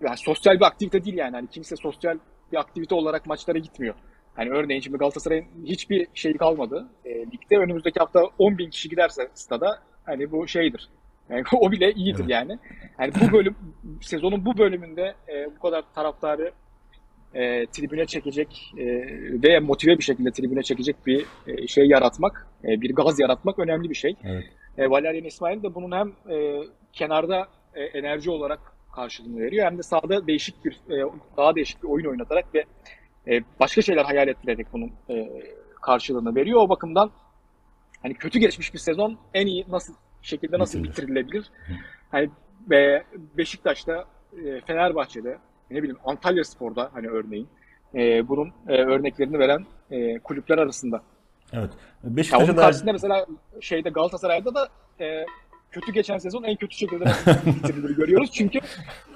yani 0.00 0.16
sosyal 0.16 0.54
bir 0.54 0.64
aktivite 0.64 1.04
değil 1.04 1.16
yani. 1.16 1.36
Hani 1.36 1.48
kimse 1.48 1.76
sosyal 1.76 2.18
bir 2.52 2.56
aktivite 2.56 2.94
olarak 2.94 3.26
maçlara 3.26 3.58
gitmiyor. 3.58 3.94
Hani 4.34 4.50
örneğin 4.50 4.80
şimdi 4.80 4.98
Galatasaray'ın 4.98 5.46
hiçbir 5.64 6.06
şeyi 6.14 6.36
kalmadı 6.36 6.88
e, 7.04 7.10
ligde. 7.10 7.56
Önümüzdeki 7.58 8.00
hafta 8.00 8.20
10 8.38 8.58
bin 8.58 8.70
kişi 8.70 8.88
giderse 8.88 9.28
stada 9.34 9.78
hani 10.04 10.32
bu 10.32 10.48
şeydir. 10.48 10.88
Yani 11.28 11.42
o 11.60 11.72
bile 11.72 11.92
iyidir 11.92 12.20
Evet. 12.20 12.30
yani. 12.30 12.58
Yani 13.00 13.12
bu 13.20 13.32
bölüm 13.32 13.56
sezonun 14.00 14.44
bu 14.44 14.58
bölümünde 14.58 15.14
e, 15.28 15.56
bu 15.56 15.60
kadar 15.60 15.84
taraftarı 15.94 16.52
e, 17.34 17.66
tribüne 17.66 18.06
çekecek 18.06 18.72
e, 18.78 18.84
ve 19.42 19.60
motive 19.60 19.98
bir 19.98 20.04
şekilde 20.04 20.30
tribüne 20.30 20.62
çekecek 20.62 20.96
bir 21.06 21.26
e, 21.46 21.66
şey 21.66 21.86
yaratmak, 21.86 22.46
e, 22.64 22.80
bir 22.80 22.94
gaz 22.94 23.20
yaratmak 23.20 23.58
önemli 23.58 23.90
bir 23.90 23.94
şey. 23.94 24.16
Evet. 24.24 24.44
E, 24.78 24.90
Valerian 24.90 25.24
İsmail 25.24 25.62
de 25.62 25.74
bunun 25.74 25.92
hem 25.92 26.36
e, 26.36 26.60
kenarda 26.92 27.48
e, 27.74 27.82
enerji 27.82 28.30
olarak 28.30 28.60
karşılığını 28.94 29.40
veriyor 29.40 29.66
hem 29.66 29.78
de 29.78 29.82
sahada 29.82 30.26
değişik 30.26 30.64
bir 30.64 30.72
e, 30.72 31.10
daha 31.36 31.54
değişik 31.54 31.82
bir 31.82 31.88
oyun 31.88 32.06
oynatarak 32.06 32.54
ve 32.54 32.64
e, 33.26 33.40
başka 33.60 33.82
şeyler 33.82 34.04
hayal 34.04 34.28
ettirerek 34.28 34.66
bunun 34.72 34.92
e, 35.10 35.42
karşılığını 35.82 36.34
veriyor. 36.34 36.60
O 36.60 36.68
bakımdan 36.68 37.10
hani 38.02 38.14
kötü 38.14 38.38
geçmiş 38.38 38.74
bir 38.74 38.78
sezon 38.78 39.18
en 39.34 39.46
iyi 39.46 39.64
nasıl 39.68 39.94
şekilde 40.22 40.58
nasıl 40.58 40.84
bitirilebilir? 40.84 41.50
Hani 42.10 42.30
ve 42.70 43.04
Beşiktaş'ta, 43.38 44.04
Fenerbahçe'de, 44.66 45.38
ne 45.70 45.78
bileyim 45.78 45.98
Antalya 46.04 46.44
Spor'da 46.44 46.90
hani 46.92 47.08
örneğin 47.08 47.48
e, 47.94 48.28
bunun 48.28 48.52
e, 48.68 48.72
örneklerini 48.72 49.38
veren 49.38 49.66
e, 49.90 50.18
kulüpler 50.18 50.58
arasında. 50.58 51.02
Evet. 51.52 51.70
Beşiktaş'a 52.04 52.56
da 52.56 52.60
karşısında 52.60 52.92
mesela 52.92 53.26
şeyde 53.60 53.90
Galatasaray'da 53.90 54.54
da 54.54 54.68
e, 55.00 55.26
kötü 55.74 55.92
geçen 55.92 56.18
sezon 56.18 56.42
en 56.42 56.56
kötü 56.56 56.76
şekilde 56.76 57.04
görüyoruz. 57.96 58.30
Çünkü 58.32 58.58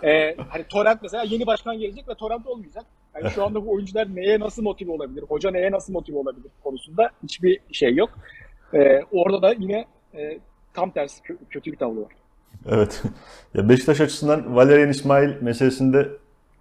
e, 0.04 0.36
hani 0.48 0.64
Torrent 0.68 1.02
mesela 1.02 1.22
yeni 1.22 1.46
başkan 1.46 1.78
gelecek 1.78 2.08
ve 2.08 2.14
Torrent 2.14 2.46
olmayacak. 2.46 2.84
Yani 3.14 3.30
şu 3.30 3.44
anda 3.44 3.66
bu 3.66 3.72
oyuncular 3.72 4.16
neye 4.16 4.40
nasıl 4.40 4.62
motive 4.62 4.92
olabilir, 4.92 5.22
hoca 5.28 5.50
neye 5.50 5.72
nasıl 5.72 5.92
motive 5.92 6.16
olabilir 6.18 6.50
konusunda 6.64 7.10
hiçbir 7.22 7.60
şey 7.72 7.94
yok. 7.94 8.10
E, 8.74 9.02
orada 9.12 9.42
da 9.42 9.52
yine 9.58 9.84
e, 10.14 10.38
tam 10.74 10.90
tersi 10.90 11.22
kö- 11.22 11.36
kötü 11.50 11.72
bir 11.72 11.76
tablo 11.76 12.00
var. 12.02 12.12
Evet. 12.68 13.02
Ya 13.54 13.68
Beşiktaş 13.68 14.00
açısından 14.00 14.56
Valerian 14.56 14.88
İsmail 14.88 15.42
meselesinde 15.42 16.08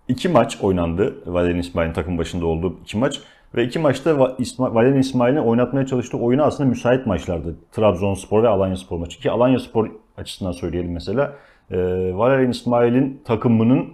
iki 0.08 0.30
maç 0.30 0.58
oynandı. 0.62 1.16
Valerian 1.26 1.60
İsmail'in 1.60 1.94
takım 1.94 2.18
başında 2.18 2.46
olduğu 2.46 2.80
iki 2.82 2.98
maç. 2.98 3.22
Ve 3.56 3.64
iki 3.64 3.80
maçta 3.80 4.12
İsma- 4.40 4.76
Valerian 4.76 5.00
İsmail'in 5.00 5.38
oynatmaya 5.38 5.86
çalıştığı 5.86 6.18
oyunu 6.18 6.44
aslında 6.44 6.70
müsait 6.70 7.06
maçlardı. 7.06 7.56
Trabzonspor 7.72 8.44
ve 8.44 8.48
Alanyaspor 8.48 8.98
maçı. 8.98 9.20
Ki 9.20 9.32
Alanyaspor 9.32 9.90
açısından 10.18 10.52
söyleyelim 10.52 10.92
mesela. 10.92 11.34
E, 11.72 11.78
Valerian 12.14 12.52
İsmail'in 12.52 13.22
takımının 13.26 13.86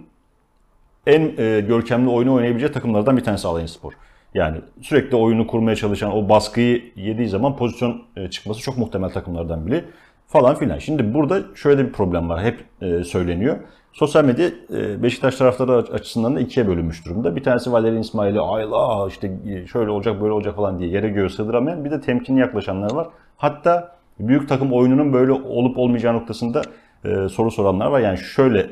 en 1.06 1.36
görkemli 1.66 2.10
oyunu 2.10 2.34
oynayabileceği 2.34 2.72
takımlardan 2.72 3.16
bir 3.16 3.24
tanesi 3.24 3.48
Alanyaspor. 3.48 3.92
Yani 4.34 4.56
sürekli 4.82 5.16
oyunu 5.16 5.46
kurmaya 5.46 5.76
çalışan, 5.76 6.16
o 6.16 6.28
baskıyı 6.28 6.82
yediği 6.96 7.28
zaman 7.28 7.56
pozisyon 7.56 8.02
çıkması 8.30 8.60
çok 8.60 8.78
muhtemel 8.78 9.10
takımlardan 9.10 9.66
biri 9.66 9.84
falan 10.26 10.54
filan. 10.54 10.78
Şimdi 10.78 11.14
burada 11.14 11.40
şöyle 11.54 11.86
bir 11.86 11.92
problem 11.92 12.28
var. 12.28 12.42
Hep 12.44 12.64
söyleniyor. 13.06 13.56
Sosyal 13.94 14.24
medya 14.24 14.50
e, 14.72 15.02
Beşiktaş 15.02 15.36
taraftarı 15.36 15.72
açısından 15.72 16.36
da 16.36 16.40
ikiye 16.40 16.68
bölünmüş 16.68 17.06
durumda. 17.06 17.36
Bir 17.36 17.42
tanesi 17.42 17.72
Valerian 17.72 18.00
İsmail'i 18.00 18.40
ayla 18.40 19.08
işte 19.08 19.32
e, 19.48 19.66
şöyle 19.66 19.90
olacak 19.90 20.20
böyle 20.22 20.32
olacak 20.32 20.56
falan 20.56 20.78
diye 20.78 20.90
yere 20.90 21.08
göğe 21.08 21.28
sığdıramayan 21.28 21.84
bir 21.84 21.90
de 21.90 22.00
temkinli 22.00 22.40
yaklaşanlar 22.40 22.92
var. 22.92 23.06
Hatta 23.36 23.96
büyük 24.20 24.48
takım 24.48 24.72
oyununun 24.72 25.12
böyle 25.12 25.32
olup 25.32 25.78
olmayacağı 25.78 26.14
noktasında 26.14 26.62
e, 27.04 27.28
soru 27.28 27.50
soranlar 27.50 27.86
var. 27.86 28.00
Yani 28.00 28.18
şöyle 28.18 28.70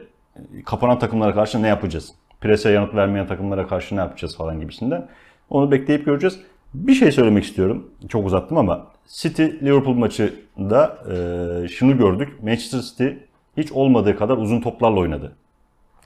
kapanan 0.65 0.99
takımlara 0.99 1.35
karşı 1.35 1.63
ne 1.63 1.69
yapacağız? 1.69 2.15
Prese 2.41 2.71
yanıt 2.71 2.95
vermeyen 2.95 3.27
takımlara 3.27 3.67
karşı 3.67 3.97
ne 3.97 4.01
yapacağız 4.01 4.37
falan 4.37 4.61
gibisinden. 4.61 5.09
Onu 5.51 5.71
bekleyip 5.71 6.05
göreceğiz. 6.05 6.41
Bir 6.75 6.95
şey 6.95 7.13
söylemek 7.13 7.45
istiyorum. 7.45 7.91
Çok 8.09 8.27
uzattım 8.27 8.59
ama 8.59 8.87
City 9.07 9.43
Liverpool 9.43 9.95
maçında 9.95 10.99
e, 11.13 11.69
şunu 11.69 11.99
gördük. 11.99 12.43
Manchester 12.43 12.81
City 12.81 13.09
hiç 13.57 13.73
olmadığı 13.73 14.17
kadar 14.17 14.37
uzun 14.37 14.61
toplarla 14.61 15.01
oynadı 15.01 15.33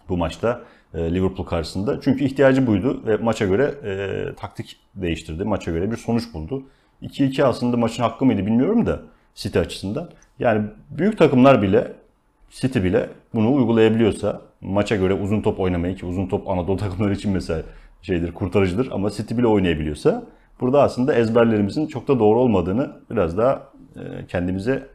bu 0.09 0.17
maçta 0.17 0.63
e, 0.95 1.15
Liverpool 1.15 1.47
karşısında. 1.47 2.01
Çünkü 2.01 2.25
ihtiyacı 2.25 2.67
buydu 2.67 3.03
ve 3.07 3.17
maça 3.17 3.47
göre 3.47 3.75
e, 3.85 4.35
taktik 4.35 4.77
değiştirdi. 4.95 5.45
Maça 5.45 5.71
göre 5.71 5.91
bir 5.91 5.97
sonuç 5.97 6.35
buldu. 6.35 6.63
2-2 7.03 7.45
aslında 7.45 7.77
maçın 7.77 8.03
hakkı 8.03 8.25
mıydı 8.25 8.47
bilmiyorum 8.47 8.87
da 8.87 9.01
City 9.35 9.59
açısından. 9.59 10.11
Yani 10.39 10.69
büyük 10.91 11.19
takımlar 11.19 11.63
bile 11.63 11.93
City 12.51 12.79
bile 12.79 13.11
bunu 13.35 13.55
uygulayabiliyorsa 13.55 14.41
maça 14.61 14.97
göre 14.97 15.15
uzun 15.15 15.41
top 15.41 15.61
oynamayı 15.61 15.97
ki 15.97 16.07
uzun 16.07 16.27
top 16.27 16.49
Anadolu 16.49 16.77
takımları 16.81 17.15
için 17.15 17.33
mesela 17.33 17.63
şeydir 18.03 18.33
kurtarıcıdır 18.33 18.89
ama 18.93 19.11
City 19.11 19.37
bile 19.37 19.47
oynayabiliyorsa 19.47 20.25
burada 20.61 20.83
aslında 20.83 21.15
ezberlerimizin 21.15 21.87
çok 21.87 22.09
da 22.09 22.19
doğru 22.19 22.41
olmadığını 22.41 22.93
biraz 23.11 23.39
daha 23.39 23.69
e, 23.97 24.27
kendimize 24.29 24.87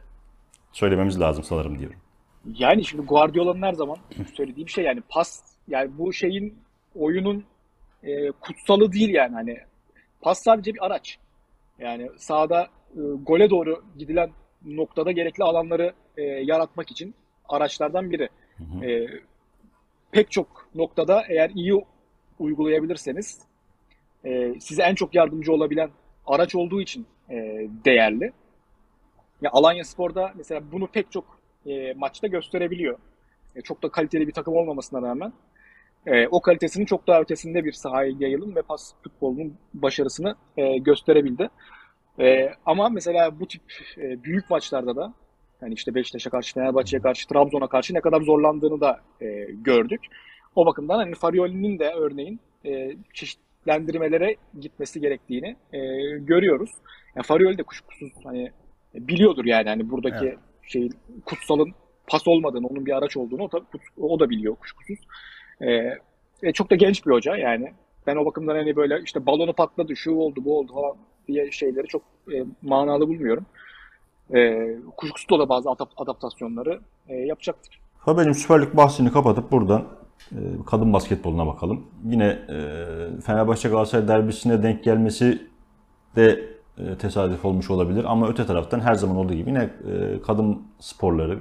söylememiz 0.72 1.20
lazım 1.20 1.44
sanırım 1.44 1.78
diyorum. 1.78 2.01
Yani 2.44 2.84
şimdi 2.84 3.06
Guardiola'nın 3.06 3.62
her 3.62 3.72
zaman 3.72 3.96
söylediği 4.34 4.66
bir 4.66 4.70
şey 4.72 4.84
yani 4.84 5.02
pas 5.08 5.42
yani 5.68 5.98
bu 5.98 6.12
şeyin 6.12 6.58
oyunun 6.94 7.44
e, 8.02 8.30
kutsalı 8.30 8.92
değil 8.92 9.14
yani 9.14 9.34
hani 9.34 9.58
pas 10.20 10.42
sadece 10.42 10.74
bir 10.74 10.86
araç. 10.86 11.18
Yani 11.78 12.10
sahada 12.16 12.68
e, 12.96 13.00
gole 13.26 13.50
doğru 13.50 13.82
gidilen 13.98 14.30
noktada 14.64 15.12
gerekli 15.12 15.44
alanları 15.44 15.92
e, 16.16 16.22
yaratmak 16.22 16.90
için 16.90 17.14
araçlardan 17.48 18.10
biri. 18.10 18.28
E, 18.82 19.06
pek 20.10 20.30
çok 20.30 20.68
noktada 20.74 21.24
eğer 21.28 21.50
iyi 21.50 21.84
uygulayabilirseniz 22.38 23.40
e, 24.24 24.60
size 24.60 24.82
en 24.82 24.94
çok 24.94 25.14
yardımcı 25.14 25.52
olabilen 25.52 25.90
araç 26.26 26.54
olduğu 26.54 26.80
için 26.80 27.06
e, 27.30 27.34
değerli. 27.84 28.32
Ya 29.42 29.50
Alanya 29.52 29.84
Spor'da 29.84 30.32
mesela 30.36 30.72
bunu 30.72 30.86
pek 30.86 31.12
çok 31.12 31.41
e, 31.66 31.94
maçta 31.94 32.26
gösterebiliyor. 32.26 32.98
E, 33.56 33.60
çok 33.60 33.82
da 33.82 33.88
kaliteli 33.88 34.28
bir 34.28 34.32
takım 34.32 34.56
olmamasına 34.56 35.02
rağmen 35.02 35.32
e, 36.06 36.26
o 36.26 36.40
kalitesinin 36.40 36.86
çok 36.86 37.06
daha 37.06 37.20
ötesinde 37.20 37.64
bir 37.64 37.72
sahaya 37.72 38.12
yayılım 38.18 38.56
ve 38.56 38.62
pas 38.62 38.94
futbolunun 39.02 39.54
başarısını 39.74 40.34
e, 40.56 40.78
gösterebildi. 40.78 41.48
E, 42.20 42.50
ama 42.66 42.88
mesela 42.88 43.40
bu 43.40 43.46
tip 43.46 43.62
e, 43.98 44.24
büyük 44.24 44.50
maçlarda 44.50 44.96
da 44.96 45.14
hani 45.60 45.74
işte 45.74 45.94
Beşiktaş'a 45.94 46.30
karşı, 46.30 46.54
Fenerbahçe'ye 46.54 47.02
karşı, 47.02 47.28
Trabzon'a 47.28 47.66
karşı 47.66 47.94
ne 47.94 48.00
kadar 48.00 48.20
zorlandığını 48.20 48.80
da 48.80 49.00
e, 49.20 49.26
gördük. 49.50 50.00
O 50.56 50.66
bakımdan 50.66 50.96
hani 50.96 51.14
Farioli'nin 51.14 51.78
de 51.78 51.92
örneğin 51.96 52.40
e, 52.64 52.96
çeşitlendirmelere 53.14 54.36
gitmesi 54.60 55.00
gerektiğini 55.00 55.56
e, 55.72 55.78
görüyoruz. 56.18 56.70
Yani 57.16 57.24
Farioli 57.26 57.58
de 57.58 57.62
kuşkusuz 57.62 58.12
hani 58.24 58.52
biliyordur 58.94 59.44
yani 59.44 59.68
hani 59.68 59.90
buradaki 59.90 60.26
Evet. 60.26 60.38
Şeyin 60.72 60.94
kutsalın 61.24 61.74
pas 62.06 62.28
olmadığını, 62.28 62.66
onun 62.66 62.86
bir 62.86 62.96
araç 62.98 63.16
olduğunu 63.16 63.42
o 63.42 63.52
da, 63.52 63.60
o 64.00 64.20
da 64.20 64.30
biliyor 64.30 64.54
kuşkusuz. 64.54 64.98
Ee, 65.60 65.98
ve 66.42 66.52
çok 66.52 66.70
da 66.70 66.74
genç 66.74 67.06
bir 67.06 67.10
hoca 67.10 67.36
yani. 67.36 67.72
Ben 68.06 68.16
o 68.16 68.24
bakımdan 68.24 68.54
hani 68.54 68.76
böyle 68.76 69.00
işte 69.04 69.26
balonu 69.26 69.52
patladı, 69.52 69.96
şu 69.96 70.14
oldu, 70.14 70.44
bu 70.44 70.58
oldu 70.58 70.72
falan 70.74 70.96
diye 71.28 71.50
şeyleri 71.50 71.86
çok 71.86 72.02
e, 72.32 72.44
manalı 72.62 73.08
bulmuyorum. 73.08 73.46
E, 74.34 74.68
kuşkusuz 74.96 75.38
da, 75.40 75.48
bazı 75.48 75.68
adap- 75.68 75.92
adaptasyonları 75.96 76.80
e, 77.08 77.14
yapacaktır. 77.14 77.80
Haber'cim 77.98 78.34
Süper 78.34 78.62
Lig 78.62 78.76
bahsini 78.76 79.12
kapatıp 79.12 79.52
buradan 79.52 79.88
e, 80.32 80.38
kadın 80.66 80.92
basketboluna 80.92 81.46
bakalım. 81.46 81.86
Yine 82.04 82.26
e, 82.26 82.56
Fenerbahçe 83.20 83.68
Galatasaray 83.68 84.08
derbisine 84.08 84.62
denk 84.62 84.84
gelmesi 84.84 85.42
de 86.16 86.30
e, 86.30 86.51
tesadüf 86.98 87.44
olmuş 87.44 87.70
olabilir 87.70 88.04
ama 88.08 88.28
öte 88.28 88.46
taraftan 88.46 88.80
her 88.80 88.94
zaman 88.94 89.16
olduğu 89.16 89.34
gibi 89.34 89.50
yine 89.50 89.62
e, 89.62 90.22
kadın 90.26 90.62
sporları 90.80 91.38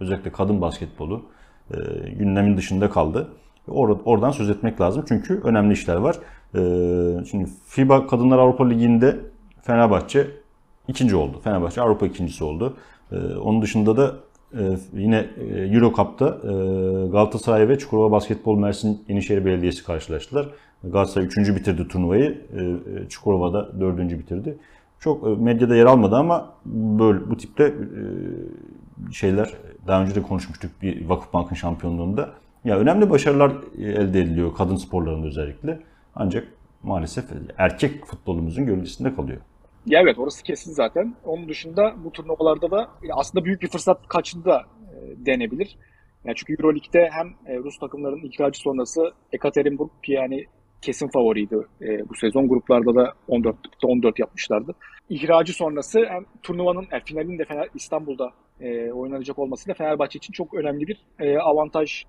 özellikle 0.00 0.32
kadın 0.32 0.60
basketbolu 0.60 1.22
e, 1.70 1.76
gündemin 2.10 2.56
dışında 2.56 2.90
kaldı. 2.90 3.28
Or- 3.68 4.02
oradan 4.04 4.30
söz 4.30 4.50
etmek 4.50 4.80
lazım 4.80 5.04
çünkü 5.08 5.40
önemli 5.44 5.72
işler 5.72 5.96
var. 5.96 6.16
E, 6.54 7.24
şimdi 7.24 7.50
FIBA 7.66 8.06
Kadınlar 8.06 8.38
Avrupa 8.38 8.68
Ligi'nde 8.68 9.16
Fenerbahçe 9.62 10.26
ikinci 10.88 11.16
oldu. 11.16 11.40
Fenerbahçe 11.44 11.80
Avrupa 11.80 12.06
ikincisi 12.06 12.44
oldu. 12.44 12.76
E, 13.12 13.16
onun 13.16 13.62
dışında 13.62 13.96
da 13.96 14.14
e, 14.54 14.62
yine 14.92 15.26
e, 15.54 15.58
Euro 15.58 15.92
Cup'ta 15.92 16.26
e, 16.26 16.50
Galatasaray 17.06 17.68
ve 17.68 17.78
Çukurova 17.78 18.10
Basketbol 18.10 18.58
Mersin 18.58 19.04
Yenişehir 19.08 19.44
Belediyesi 19.44 19.84
karşılaştılar. 19.84 20.46
Galatasaray 20.84 21.26
3. 21.26 21.36
bitirdi 21.38 21.88
turnuvayı. 21.88 22.40
E, 22.52 22.60
e, 23.04 23.08
Çukurova 23.08 23.52
da 23.52 23.80
4. 23.80 23.98
bitirdi. 23.98 24.58
Çok 25.00 25.26
e, 25.26 25.28
medyada 25.28 25.76
yer 25.76 25.86
almadı 25.86 26.16
ama 26.16 26.54
böyle 26.64 27.30
bu 27.30 27.36
tipte 27.36 27.64
e, 27.64 27.72
şeyler 29.12 29.50
daha 29.86 30.02
önce 30.02 30.14
de 30.14 30.22
konuşmuştuk 30.22 30.70
bir 30.82 31.08
Vakıfbank'ın 31.08 31.54
şampiyonluğunda. 31.54 32.30
Ya 32.64 32.78
önemli 32.78 33.10
başarılar 33.10 33.52
elde 33.78 34.20
ediliyor 34.20 34.54
kadın 34.54 34.76
sporlarında 34.76 35.26
özellikle. 35.26 35.80
Ancak 36.14 36.48
maalesef 36.82 37.24
erkek 37.58 38.04
futbolumuzun 38.06 38.66
gölgesinde 38.66 39.14
kalıyor. 39.14 39.40
Ya 39.86 40.00
evet 40.00 40.18
orası 40.18 40.42
kesin 40.42 40.72
zaten. 40.72 41.14
Onun 41.24 41.48
dışında 41.48 41.94
bu 42.04 42.12
turnuvalarda 42.12 42.70
da 42.70 42.88
aslında 43.12 43.44
büyük 43.44 43.62
bir 43.62 43.68
fırsat 43.68 44.08
kaçtı 44.08 44.44
da 44.44 44.62
denebilir. 45.16 45.78
Yani 46.24 46.36
çünkü 46.36 46.52
Euroleague'de 46.52 47.10
hem 47.12 47.56
Rus 47.64 47.78
takımların 47.78 48.22
ihracı 48.22 48.60
sonrası 48.60 49.12
Ekaterinburg 49.32 49.90
yani 50.06 50.46
kesin 50.82 51.08
favoriydi 51.08 51.56
e, 51.82 52.08
bu 52.08 52.14
sezon. 52.14 52.48
Gruplarda 52.48 52.94
da 52.94 53.12
14 53.28 53.56
14 53.84 54.18
yapmışlardı. 54.18 54.74
İhracı 55.10 55.52
sonrası 55.52 56.04
hem 56.08 56.24
turnuvanın 56.42 56.86
yani 56.92 57.02
finalin 57.04 57.38
de 57.38 57.44
Fener, 57.44 57.68
İstanbul'da 57.74 58.30
e, 58.60 58.92
oynanacak 58.92 59.38
olması 59.38 59.68
da 59.68 59.74
Fenerbahçe 59.74 60.16
için 60.16 60.32
çok 60.32 60.54
önemli 60.54 60.86
bir 60.86 61.00
e, 61.18 61.38
avantaj 61.38 62.04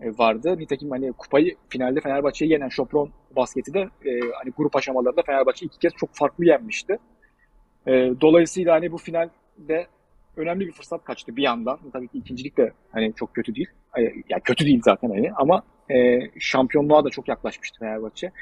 e, 0.00 0.18
vardı. 0.18 0.58
Nitekim 0.58 0.90
hani 0.90 1.12
kupayı 1.12 1.56
finalde 1.68 2.00
Fenerbahçe'yi 2.00 2.52
yenen 2.52 2.68
Şopron 2.68 3.10
basketi 3.36 3.74
de 3.74 3.80
e, 3.80 4.20
hani 4.20 4.52
grup 4.56 4.76
aşamalarında 4.76 5.22
Fenerbahçe 5.22 5.66
iki 5.66 5.78
kez 5.78 5.92
çok 5.92 6.10
farklı 6.12 6.44
yenmişti. 6.44 6.98
E, 7.86 7.92
dolayısıyla 8.20 8.74
hani 8.74 8.92
bu 8.92 8.98
finalde 8.98 9.86
önemli 10.36 10.66
bir 10.66 10.72
fırsat 10.72 11.04
kaçtı 11.04 11.36
bir 11.36 11.42
yandan. 11.42 11.78
Tabii 11.92 12.08
ki 12.08 12.18
ikincilik 12.18 12.56
de 12.56 12.72
hani 12.92 13.12
çok 13.14 13.34
kötü 13.34 13.54
değil. 13.54 13.68
E, 13.98 14.02
yani 14.02 14.42
kötü 14.44 14.66
değil 14.66 14.80
zaten 14.84 15.08
hani 15.08 15.32
ama 15.32 15.62
e, 15.92 16.30
şampiyonluğa 16.38 17.04
da 17.04 17.10
çok 17.10 17.28
yaklaşmıştı 17.28 17.78
Fenerbahçe. 17.78 18.32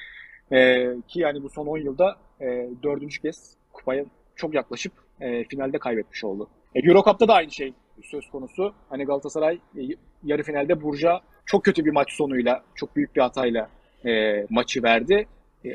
E, 0.52 0.86
ki 1.08 1.20
yani 1.20 1.42
bu 1.42 1.50
son 1.50 1.66
10 1.66 1.78
yılda 1.78 2.16
e, 2.40 2.68
dördüncü 2.82 3.20
kez 3.20 3.54
kupaya 3.72 4.04
çok 4.36 4.54
yaklaşıp 4.54 4.92
e, 5.20 5.44
finalde 5.44 5.78
kaybetmiş 5.78 6.24
oldu. 6.24 6.48
E, 6.74 6.80
Euro 6.88 7.02
Cup'ta 7.04 7.28
da 7.28 7.34
aynı 7.34 7.50
şey 7.50 7.72
söz 8.02 8.30
konusu. 8.30 8.74
Hani 8.88 9.04
Galatasaray 9.04 9.54
e, 9.54 9.80
yarı 10.24 10.42
finalde 10.42 10.82
Burja 10.82 11.20
çok 11.46 11.64
kötü 11.64 11.84
bir 11.84 11.90
maç 11.90 12.12
sonuyla, 12.12 12.64
çok 12.74 12.96
büyük 12.96 13.16
bir 13.16 13.20
hatayla 13.20 13.70
e, 14.06 14.46
maçı 14.50 14.82
verdi. 14.82 15.26
E, 15.64 15.68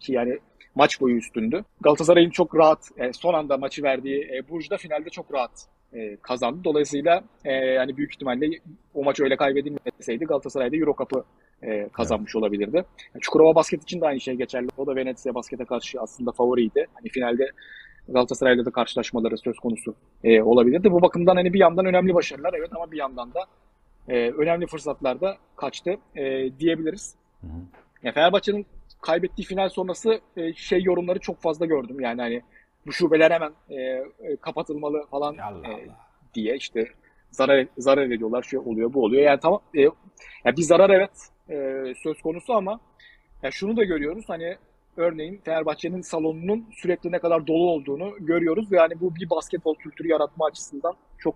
ki 0.00 0.12
yani 0.12 0.38
maç 0.74 1.00
boyu 1.00 1.16
üstündü. 1.16 1.64
Galatasaray'ın 1.80 2.30
çok 2.30 2.56
rahat 2.56 2.90
e, 2.98 3.12
son 3.12 3.34
anda 3.34 3.56
maçı 3.56 3.82
verdiği 3.82 4.30
e, 4.34 4.48
Burj'da 4.48 4.76
finalde 4.76 5.10
çok 5.10 5.34
rahat 5.34 5.66
e, 5.92 6.16
kazandı. 6.16 6.60
Dolayısıyla 6.64 7.24
e, 7.44 7.52
yani 7.52 7.96
büyük 7.96 8.12
ihtimalle 8.12 8.46
o 8.94 9.04
maç 9.04 9.20
öyle 9.20 9.36
kaybedilmeseydi 9.36 10.24
Galatasaray'da 10.24 10.76
Euro 10.76 10.94
Cup'ı 10.98 11.24
e, 11.62 11.88
kazanmış 11.88 12.32
evet. 12.34 12.42
olabilirdi. 12.42 12.84
Çukurova 13.20 13.54
Basket 13.54 13.82
için 13.82 14.00
de 14.00 14.06
aynı 14.06 14.20
şey 14.20 14.34
geçerli. 14.34 14.68
O 14.76 14.86
da 14.86 14.96
Venezia 14.96 15.34
Basket'e 15.34 15.64
karşı 15.64 16.00
aslında 16.00 16.32
favoriydi. 16.32 16.86
Hani 16.94 17.08
finalde 17.08 17.50
Galatasaray'la 18.08 18.64
da 18.64 18.70
karşılaşmaları 18.70 19.38
söz 19.38 19.58
konusu 19.58 19.94
e, 20.24 20.42
olabilirdi. 20.42 20.90
Bu 20.90 21.02
bakımdan 21.02 21.36
hani 21.36 21.52
bir 21.52 21.58
yandan 21.58 21.86
önemli 21.86 22.14
başarılar 22.14 22.54
evet 22.58 22.70
ama 22.76 22.90
bir 22.90 22.98
yandan 22.98 23.34
da 23.34 23.40
e, 24.08 24.30
önemli 24.30 24.66
fırsatlar 24.66 25.20
da 25.20 25.36
kaçtı 25.56 25.96
e, 26.16 26.50
diyebiliriz. 26.58 27.14
Hı 27.40 27.46
hı. 27.46 27.60
Ya 28.02 28.12
Fenerbahçe'nin 28.12 28.66
kaybettiği 29.02 29.46
final 29.46 29.68
sonrası 29.68 30.20
e, 30.36 30.52
şey 30.52 30.82
yorumları 30.82 31.18
çok 31.18 31.40
fazla 31.40 31.66
gördüm. 31.66 32.00
Yani 32.00 32.22
hani 32.22 32.42
bu 32.86 32.92
şubeler 32.92 33.30
hemen 33.30 33.52
e, 33.70 33.74
e, 33.74 34.36
kapatılmalı 34.40 35.06
falan 35.10 35.34
e, 35.38 35.88
diye 36.34 36.56
işte 36.56 36.88
zarar 37.30 37.66
zarar 37.78 38.02
ediyorlar, 38.02 38.42
şey 38.42 38.58
oluyor, 38.58 38.94
bu 38.94 39.04
oluyor. 39.04 39.22
Yani 39.22 39.40
tamam 39.40 39.60
e, 39.76 39.80
yani 40.44 40.56
bir 40.56 40.62
zarar 40.62 40.90
evet 40.90 41.10
e, 41.50 41.84
söz 42.02 42.22
konusu 42.22 42.52
ama 42.52 42.80
ya 43.42 43.50
şunu 43.50 43.76
da 43.76 43.84
görüyoruz. 43.84 44.24
Hani 44.28 44.56
örneğin 44.96 45.40
Fenerbahçe'nin 45.44 46.00
salonunun 46.00 46.66
sürekli 46.72 47.12
ne 47.12 47.18
kadar 47.18 47.46
dolu 47.46 47.70
olduğunu 47.70 48.14
görüyoruz. 48.20 48.72
Yani 48.72 49.00
bu 49.00 49.14
bir 49.14 49.30
basketbol 49.30 49.74
kültürü 49.74 50.08
yaratma 50.08 50.46
açısından 50.46 50.94
çok 51.18 51.34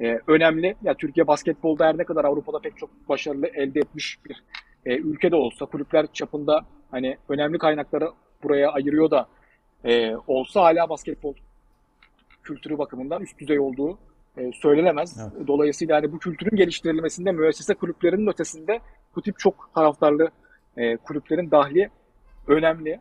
e, 0.00 0.20
önemli. 0.26 0.76
Ya 0.82 0.94
Türkiye 0.94 1.26
basketbolda 1.26 1.86
her 1.86 1.98
ne 1.98 2.04
kadar 2.04 2.24
Avrupa'da 2.24 2.58
pek 2.58 2.76
çok 2.76 3.08
başarılı 3.08 3.46
elde 3.46 3.80
etmiş 3.80 4.18
bir 4.24 4.42
e, 4.86 4.96
ülkede 4.96 5.36
olsa 5.36 5.66
kulüpler 5.66 6.06
çapında 6.12 6.64
hani 6.90 7.16
önemli 7.28 7.58
kaynakları 7.58 8.10
buraya 8.42 8.70
ayırıyor 8.70 9.10
da 9.10 9.28
e, 9.84 10.16
olsa 10.26 10.62
hala 10.62 10.88
basketbol 10.88 11.34
kültürü 12.42 12.78
bakımından 12.78 13.22
üst 13.22 13.38
düzey 13.38 13.60
olduğu 13.60 13.98
e, 14.38 14.52
söylenemez. 14.52 15.18
Evet. 15.20 15.46
Dolayısıyla 15.46 15.96
hani 15.96 16.12
bu 16.12 16.18
kültürün 16.18 16.56
geliştirilmesinde 16.56 17.32
müessese 17.32 17.74
kulüplerinin 17.74 18.26
ötesinde 18.26 18.80
bu 19.16 19.22
tip 19.22 19.38
çok 19.38 19.70
taraftarlı 19.74 20.30
e, 20.76 20.96
kulüplerin 20.96 21.50
dahli 21.50 21.90
önemli. 22.46 23.00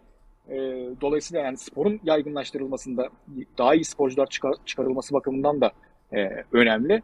E, 0.50 0.56
dolayısıyla 1.02 1.44
yani 1.44 1.58
sporun 1.58 2.00
yaygınlaştırılmasında 2.04 3.10
daha 3.58 3.76
iyi 3.76 3.86
sporcular 3.86 4.28
çıkar, 4.28 4.54
çıkarılması 4.66 5.14
bakımından 5.14 5.62
da 5.62 5.72
e, 6.14 6.44
önemli. 6.52 7.02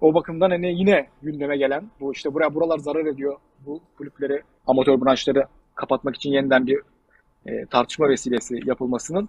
O 0.00 0.14
bakımdan 0.14 0.50
hani 0.50 0.78
yine 0.78 1.06
gündeme 1.22 1.56
gelen 1.56 1.90
bu 2.00 2.12
işte 2.12 2.34
buraya 2.34 2.54
buralar 2.54 2.78
zarar 2.78 3.06
ediyor. 3.06 3.36
Bu 3.66 3.80
kulüpleri, 3.98 4.42
amatör 4.66 5.00
branşları 5.00 5.46
kapatmak 5.74 6.16
için 6.16 6.30
yeniden 6.30 6.66
bir 6.66 6.80
e, 7.46 7.66
tartışma 7.66 8.08
vesilesi 8.08 8.60
yapılmasının 8.64 9.28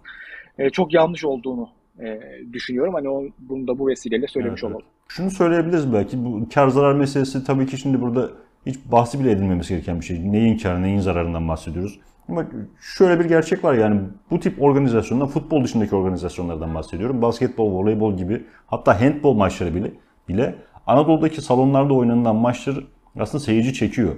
e, 0.58 0.70
çok 0.70 0.94
yanlış 0.94 1.24
olduğunu 1.24 1.68
e, 2.00 2.20
düşünüyorum. 2.52 2.94
Hani 2.94 3.08
o, 3.08 3.24
bunu 3.38 3.68
da 3.68 3.78
bu 3.78 3.86
vesileyle 3.88 4.26
söylemiş 4.26 4.64
evet, 4.64 4.72
olalım. 4.72 4.86
Şunu 5.08 5.30
söyleyebiliriz 5.30 5.92
belki 5.92 6.24
bu 6.24 6.48
kar 6.54 6.68
zarar 6.68 6.94
meselesi 6.94 7.44
tabii 7.44 7.66
ki 7.66 7.76
şimdi 7.76 8.00
burada 8.00 8.30
hiç 8.66 8.78
bahsi 8.92 9.20
bile 9.20 9.30
edilmemesi 9.30 9.74
gereken 9.74 10.00
bir 10.00 10.04
şey. 10.04 10.32
Neyin 10.32 10.58
karı, 10.58 10.82
neyin 10.82 10.98
zararından 10.98 11.48
bahsediyoruz. 11.48 12.00
Ama 12.28 12.46
şöyle 12.80 13.20
bir 13.20 13.24
gerçek 13.24 13.64
var 13.64 13.74
yani 13.74 14.00
bu 14.30 14.40
tip 14.40 14.62
organizasyonlar 14.62 15.28
futbol 15.28 15.64
dışındaki 15.64 15.96
organizasyonlardan 15.96 16.74
bahsediyorum. 16.74 17.22
Basketbol, 17.22 17.72
voleybol 17.72 18.16
gibi 18.16 18.44
hatta 18.66 19.00
handbol 19.00 19.34
maçları 19.34 19.74
bile 19.74 19.92
bile 20.28 20.54
Anadolu'daki 20.86 21.42
salonlarda 21.42 21.94
oynanılan 21.94 22.36
maçlar 22.36 22.84
aslında 23.20 23.44
seyirci 23.44 23.74
çekiyor. 23.74 24.14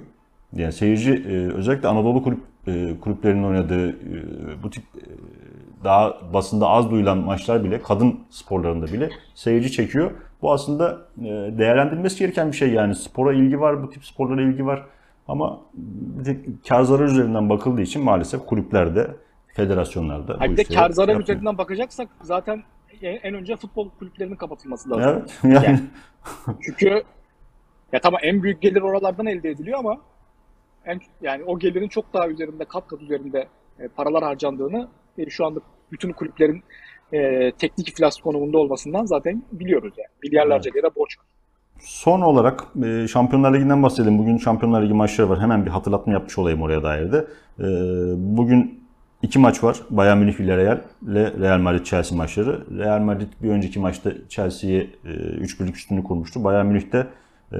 Yani 0.53 0.73
seyirci 0.73 1.13
e, 1.13 1.53
özellikle 1.53 1.87
Anadolu 1.87 2.23
kulüp 2.23 2.39
e, 2.67 2.99
kulüplerinin 3.01 3.43
oynadığı 3.43 3.89
e, 3.89 3.93
bu 4.63 4.69
tip 4.69 4.83
daha 5.83 6.33
basında 6.33 6.67
az 6.67 6.91
duyulan 6.91 7.17
maçlar 7.17 7.63
bile 7.63 7.81
kadın 7.81 8.19
sporlarında 8.29 8.85
bile 8.85 9.09
seyirci 9.35 9.71
çekiyor. 9.71 10.11
Bu 10.41 10.51
aslında 10.51 10.97
değerlendirilmesi 11.57 12.19
gereken 12.19 12.51
bir 12.51 12.57
şey 12.57 12.73
yani 12.73 12.95
spora 12.95 13.33
ilgi 13.33 13.59
var, 13.59 13.83
bu 13.83 13.89
tip 13.89 14.05
sporlara 14.05 14.41
ilgi 14.41 14.65
var. 14.65 14.85
Ama 15.27 15.61
bir 15.73 16.23
tek 16.23 16.65
kar 16.67 16.81
zarar 16.81 17.05
üzerinden 17.05 17.49
bakıldığı 17.49 17.81
için 17.81 18.03
maalesef 18.03 18.45
kulüplerde, 18.45 19.07
federasyonlarda. 19.47 20.35
Hayır, 20.39 20.51
bir 20.51 20.57
de 20.57 20.63
kar 20.63 20.89
zarar 20.89 21.07
yapmıyor. 21.07 21.29
üzerinden 21.29 21.57
bakacaksak 21.57 22.09
zaten 22.21 22.63
en 23.01 23.33
önce 23.33 23.55
futbol 23.55 23.89
kulüplerinin 23.89 24.35
kapatılması 24.35 24.89
lazım. 24.89 25.03
Evet. 25.03 25.39
Yani. 25.43 25.65
yani 25.65 25.79
çünkü 26.61 27.03
ya 27.91 27.99
tamam 28.01 28.19
en 28.23 28.43
büyük 28.43 28.61
gelir 28.61 28.81
oralardan 28.81 29.25
elde 29.25 29.49
ediliyor 29.49 29.79
ama 29.79 29.97
en, 30.87 30.99
yani 31.21 31.43
o 31.43 31.59
gelirin 31.59 31.87
çok 31.87 32.13
daha 32.13 32.27
üzerinde, 32.27 32.65
kat 32.65 32.87
kat 32.87 33.01
üzerinde 33.01 33.47
e, 33.79 33.87
paralar 33.87 34.23
harcandığını 34.23 34.87
e, 35.17 35.29
şu 35.29 35.45
anda 35.45 35.59
bütün 35.91 36.11
kulüplerin 36.11 36.63
e, 37.13 37.51
teknik 37.51 37.89
iflas 37.89 38.17
konumunda 38.19 38.57
olmasından 38.57 39.05
zaten 39.05 39.43
biliyoruz 39.51 39.93
yani. 39.97 40.09
Milyarlarca 40.23 40.71
evet. 40.73 40.83
lira 40.83 40.95
borç 40.95 41.17
var. 41.19 41.25
Son 41.79 42.21
olarak 42.21 42.63
e, 42.85 43.07
Şampiyonlar 43.07 43.53
Ligi'nden 43.53 43.83
bahsedelim. 43.83 44.17
Bugün 44.17 44.37
Şampiyonlar 44.37 44.83
Ligi 44.83 44.93
maçları 44.93 45.29
var. 45.29 45.39
Hemen 45.39 45.65
bir 45.65 45.71
hatırlatma 45.71 46.13
yapmış 46.13 46.37
olayım 46.37 46.61
oraya 46.61 46.83
dair 46.83 47.11
de. 47.11 47.27
E, 47.59 47.65
bugün 48.17 48.83
iki 49.21 49.39
maç 49.39 49.63
var. 49.63 49.77
Bayern 49.89 50.17
Münih 50.17 50.39
Villarreal 50.39 50.81
ile 51.07 51.33
Real 51.39 51.59
Madrid 51.59 51.85
Chelsea 51.85 52.17
maçları. 52.17 52.77
Real 52.77 52.99
Madrid 52.99 53.27
bir 53.43 53.49
önceki 53.49 53.79
maçta 53.79 54.11
Chelsea'ye 54.29 54.89
e, 55.05 55.09
3 55.09 55.59
birlik 55.59 55.75
üstünlüğü 55.75 56.03
kurmuştu. 56.03 56.43
Bayern 56.43 56.65
Münih 56.65 56.91
de 56.91 57.07
e, 57.53 57.59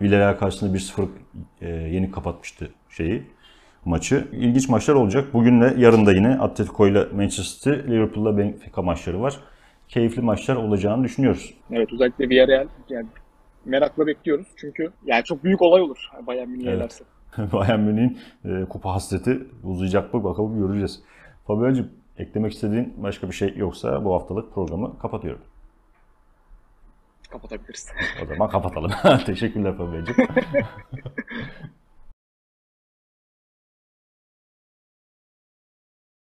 Villarreal 0.00 0.36
karşısında 0.36 0.76
1-0 0.76 1.08
e, 1.60 1.68
yenik 1.68 2.14
kapatmıştı 2.14 2.70
şeyi 2.88 3.22
maçı. 3.84 4.28
İlginç 4.32 4.68
maçlar 4.68 4.94
olacak. 4.94 5.34
Bugün 5.34 5.60
de 5.60 5.74
yarın 5.78 6.06
da 6.06 6.12
yine 6.12 6.28
Atletico 6.28 6.86
ile 6.86 7.04
Manchester 7.04 7.74
City, 7.74 7.90
Liverpool'la 7.92 8.38
Benfica 8.38 8.82
maçları 8.82 9.20
var. 9.20 9.40
Keyifli 9.88 10.22
maçlar 10.22 10.56
olacağını 10.56 11.04
düşünüyoruz. 11.04 11.54
Evet 11.70 11.92
özellikle 11.92 12.28
Villarreal 12.28 12.66
yani 12.88 13.06
merakla 13.64 14.06
bekliyoruz. 14.06 14.46
Çünkü 14.56 14.90
yani 15.06 15.24
çok 15.24 15.44
büyük 15.44 15.62
olay 15.62 15.82
olur 15.82 16.10
Bayern 16.26 16.48
Münih'e 16.48 16.70
evet. 16.70 17.02
Bayern 17.52 17.80
Münih'in 17.80 18.18
e, 18.44 18.64
kupa 18.64 18.94
hasreti 18.94 19.38
uzayacak 19.64 20.14
mı 20.14 20.24
bakalım 20.24 20.58
göreceğiz. 20.58 21.02
Fabio'cum 21.46 21.88
eklemek 22.18 22.52
istediğin 22.52 22.94
başka 22.96 23.28
bir 23.28 23.34
şey 23.34 23.54
yoksa 23.56 24.04
bu 24.04 24.14
haftalık 24.14 24.54
programı 24.54 24.98
kapatıyorum 24.98 25.40
kapatabiliriz. 27.36 27.88
O 28.22 28.26
zaman 28.26 28.50
kapatalım. 28.50 28.92
Teşekkürler 29.26 29.76
Fabio'cum. 29.76 30.16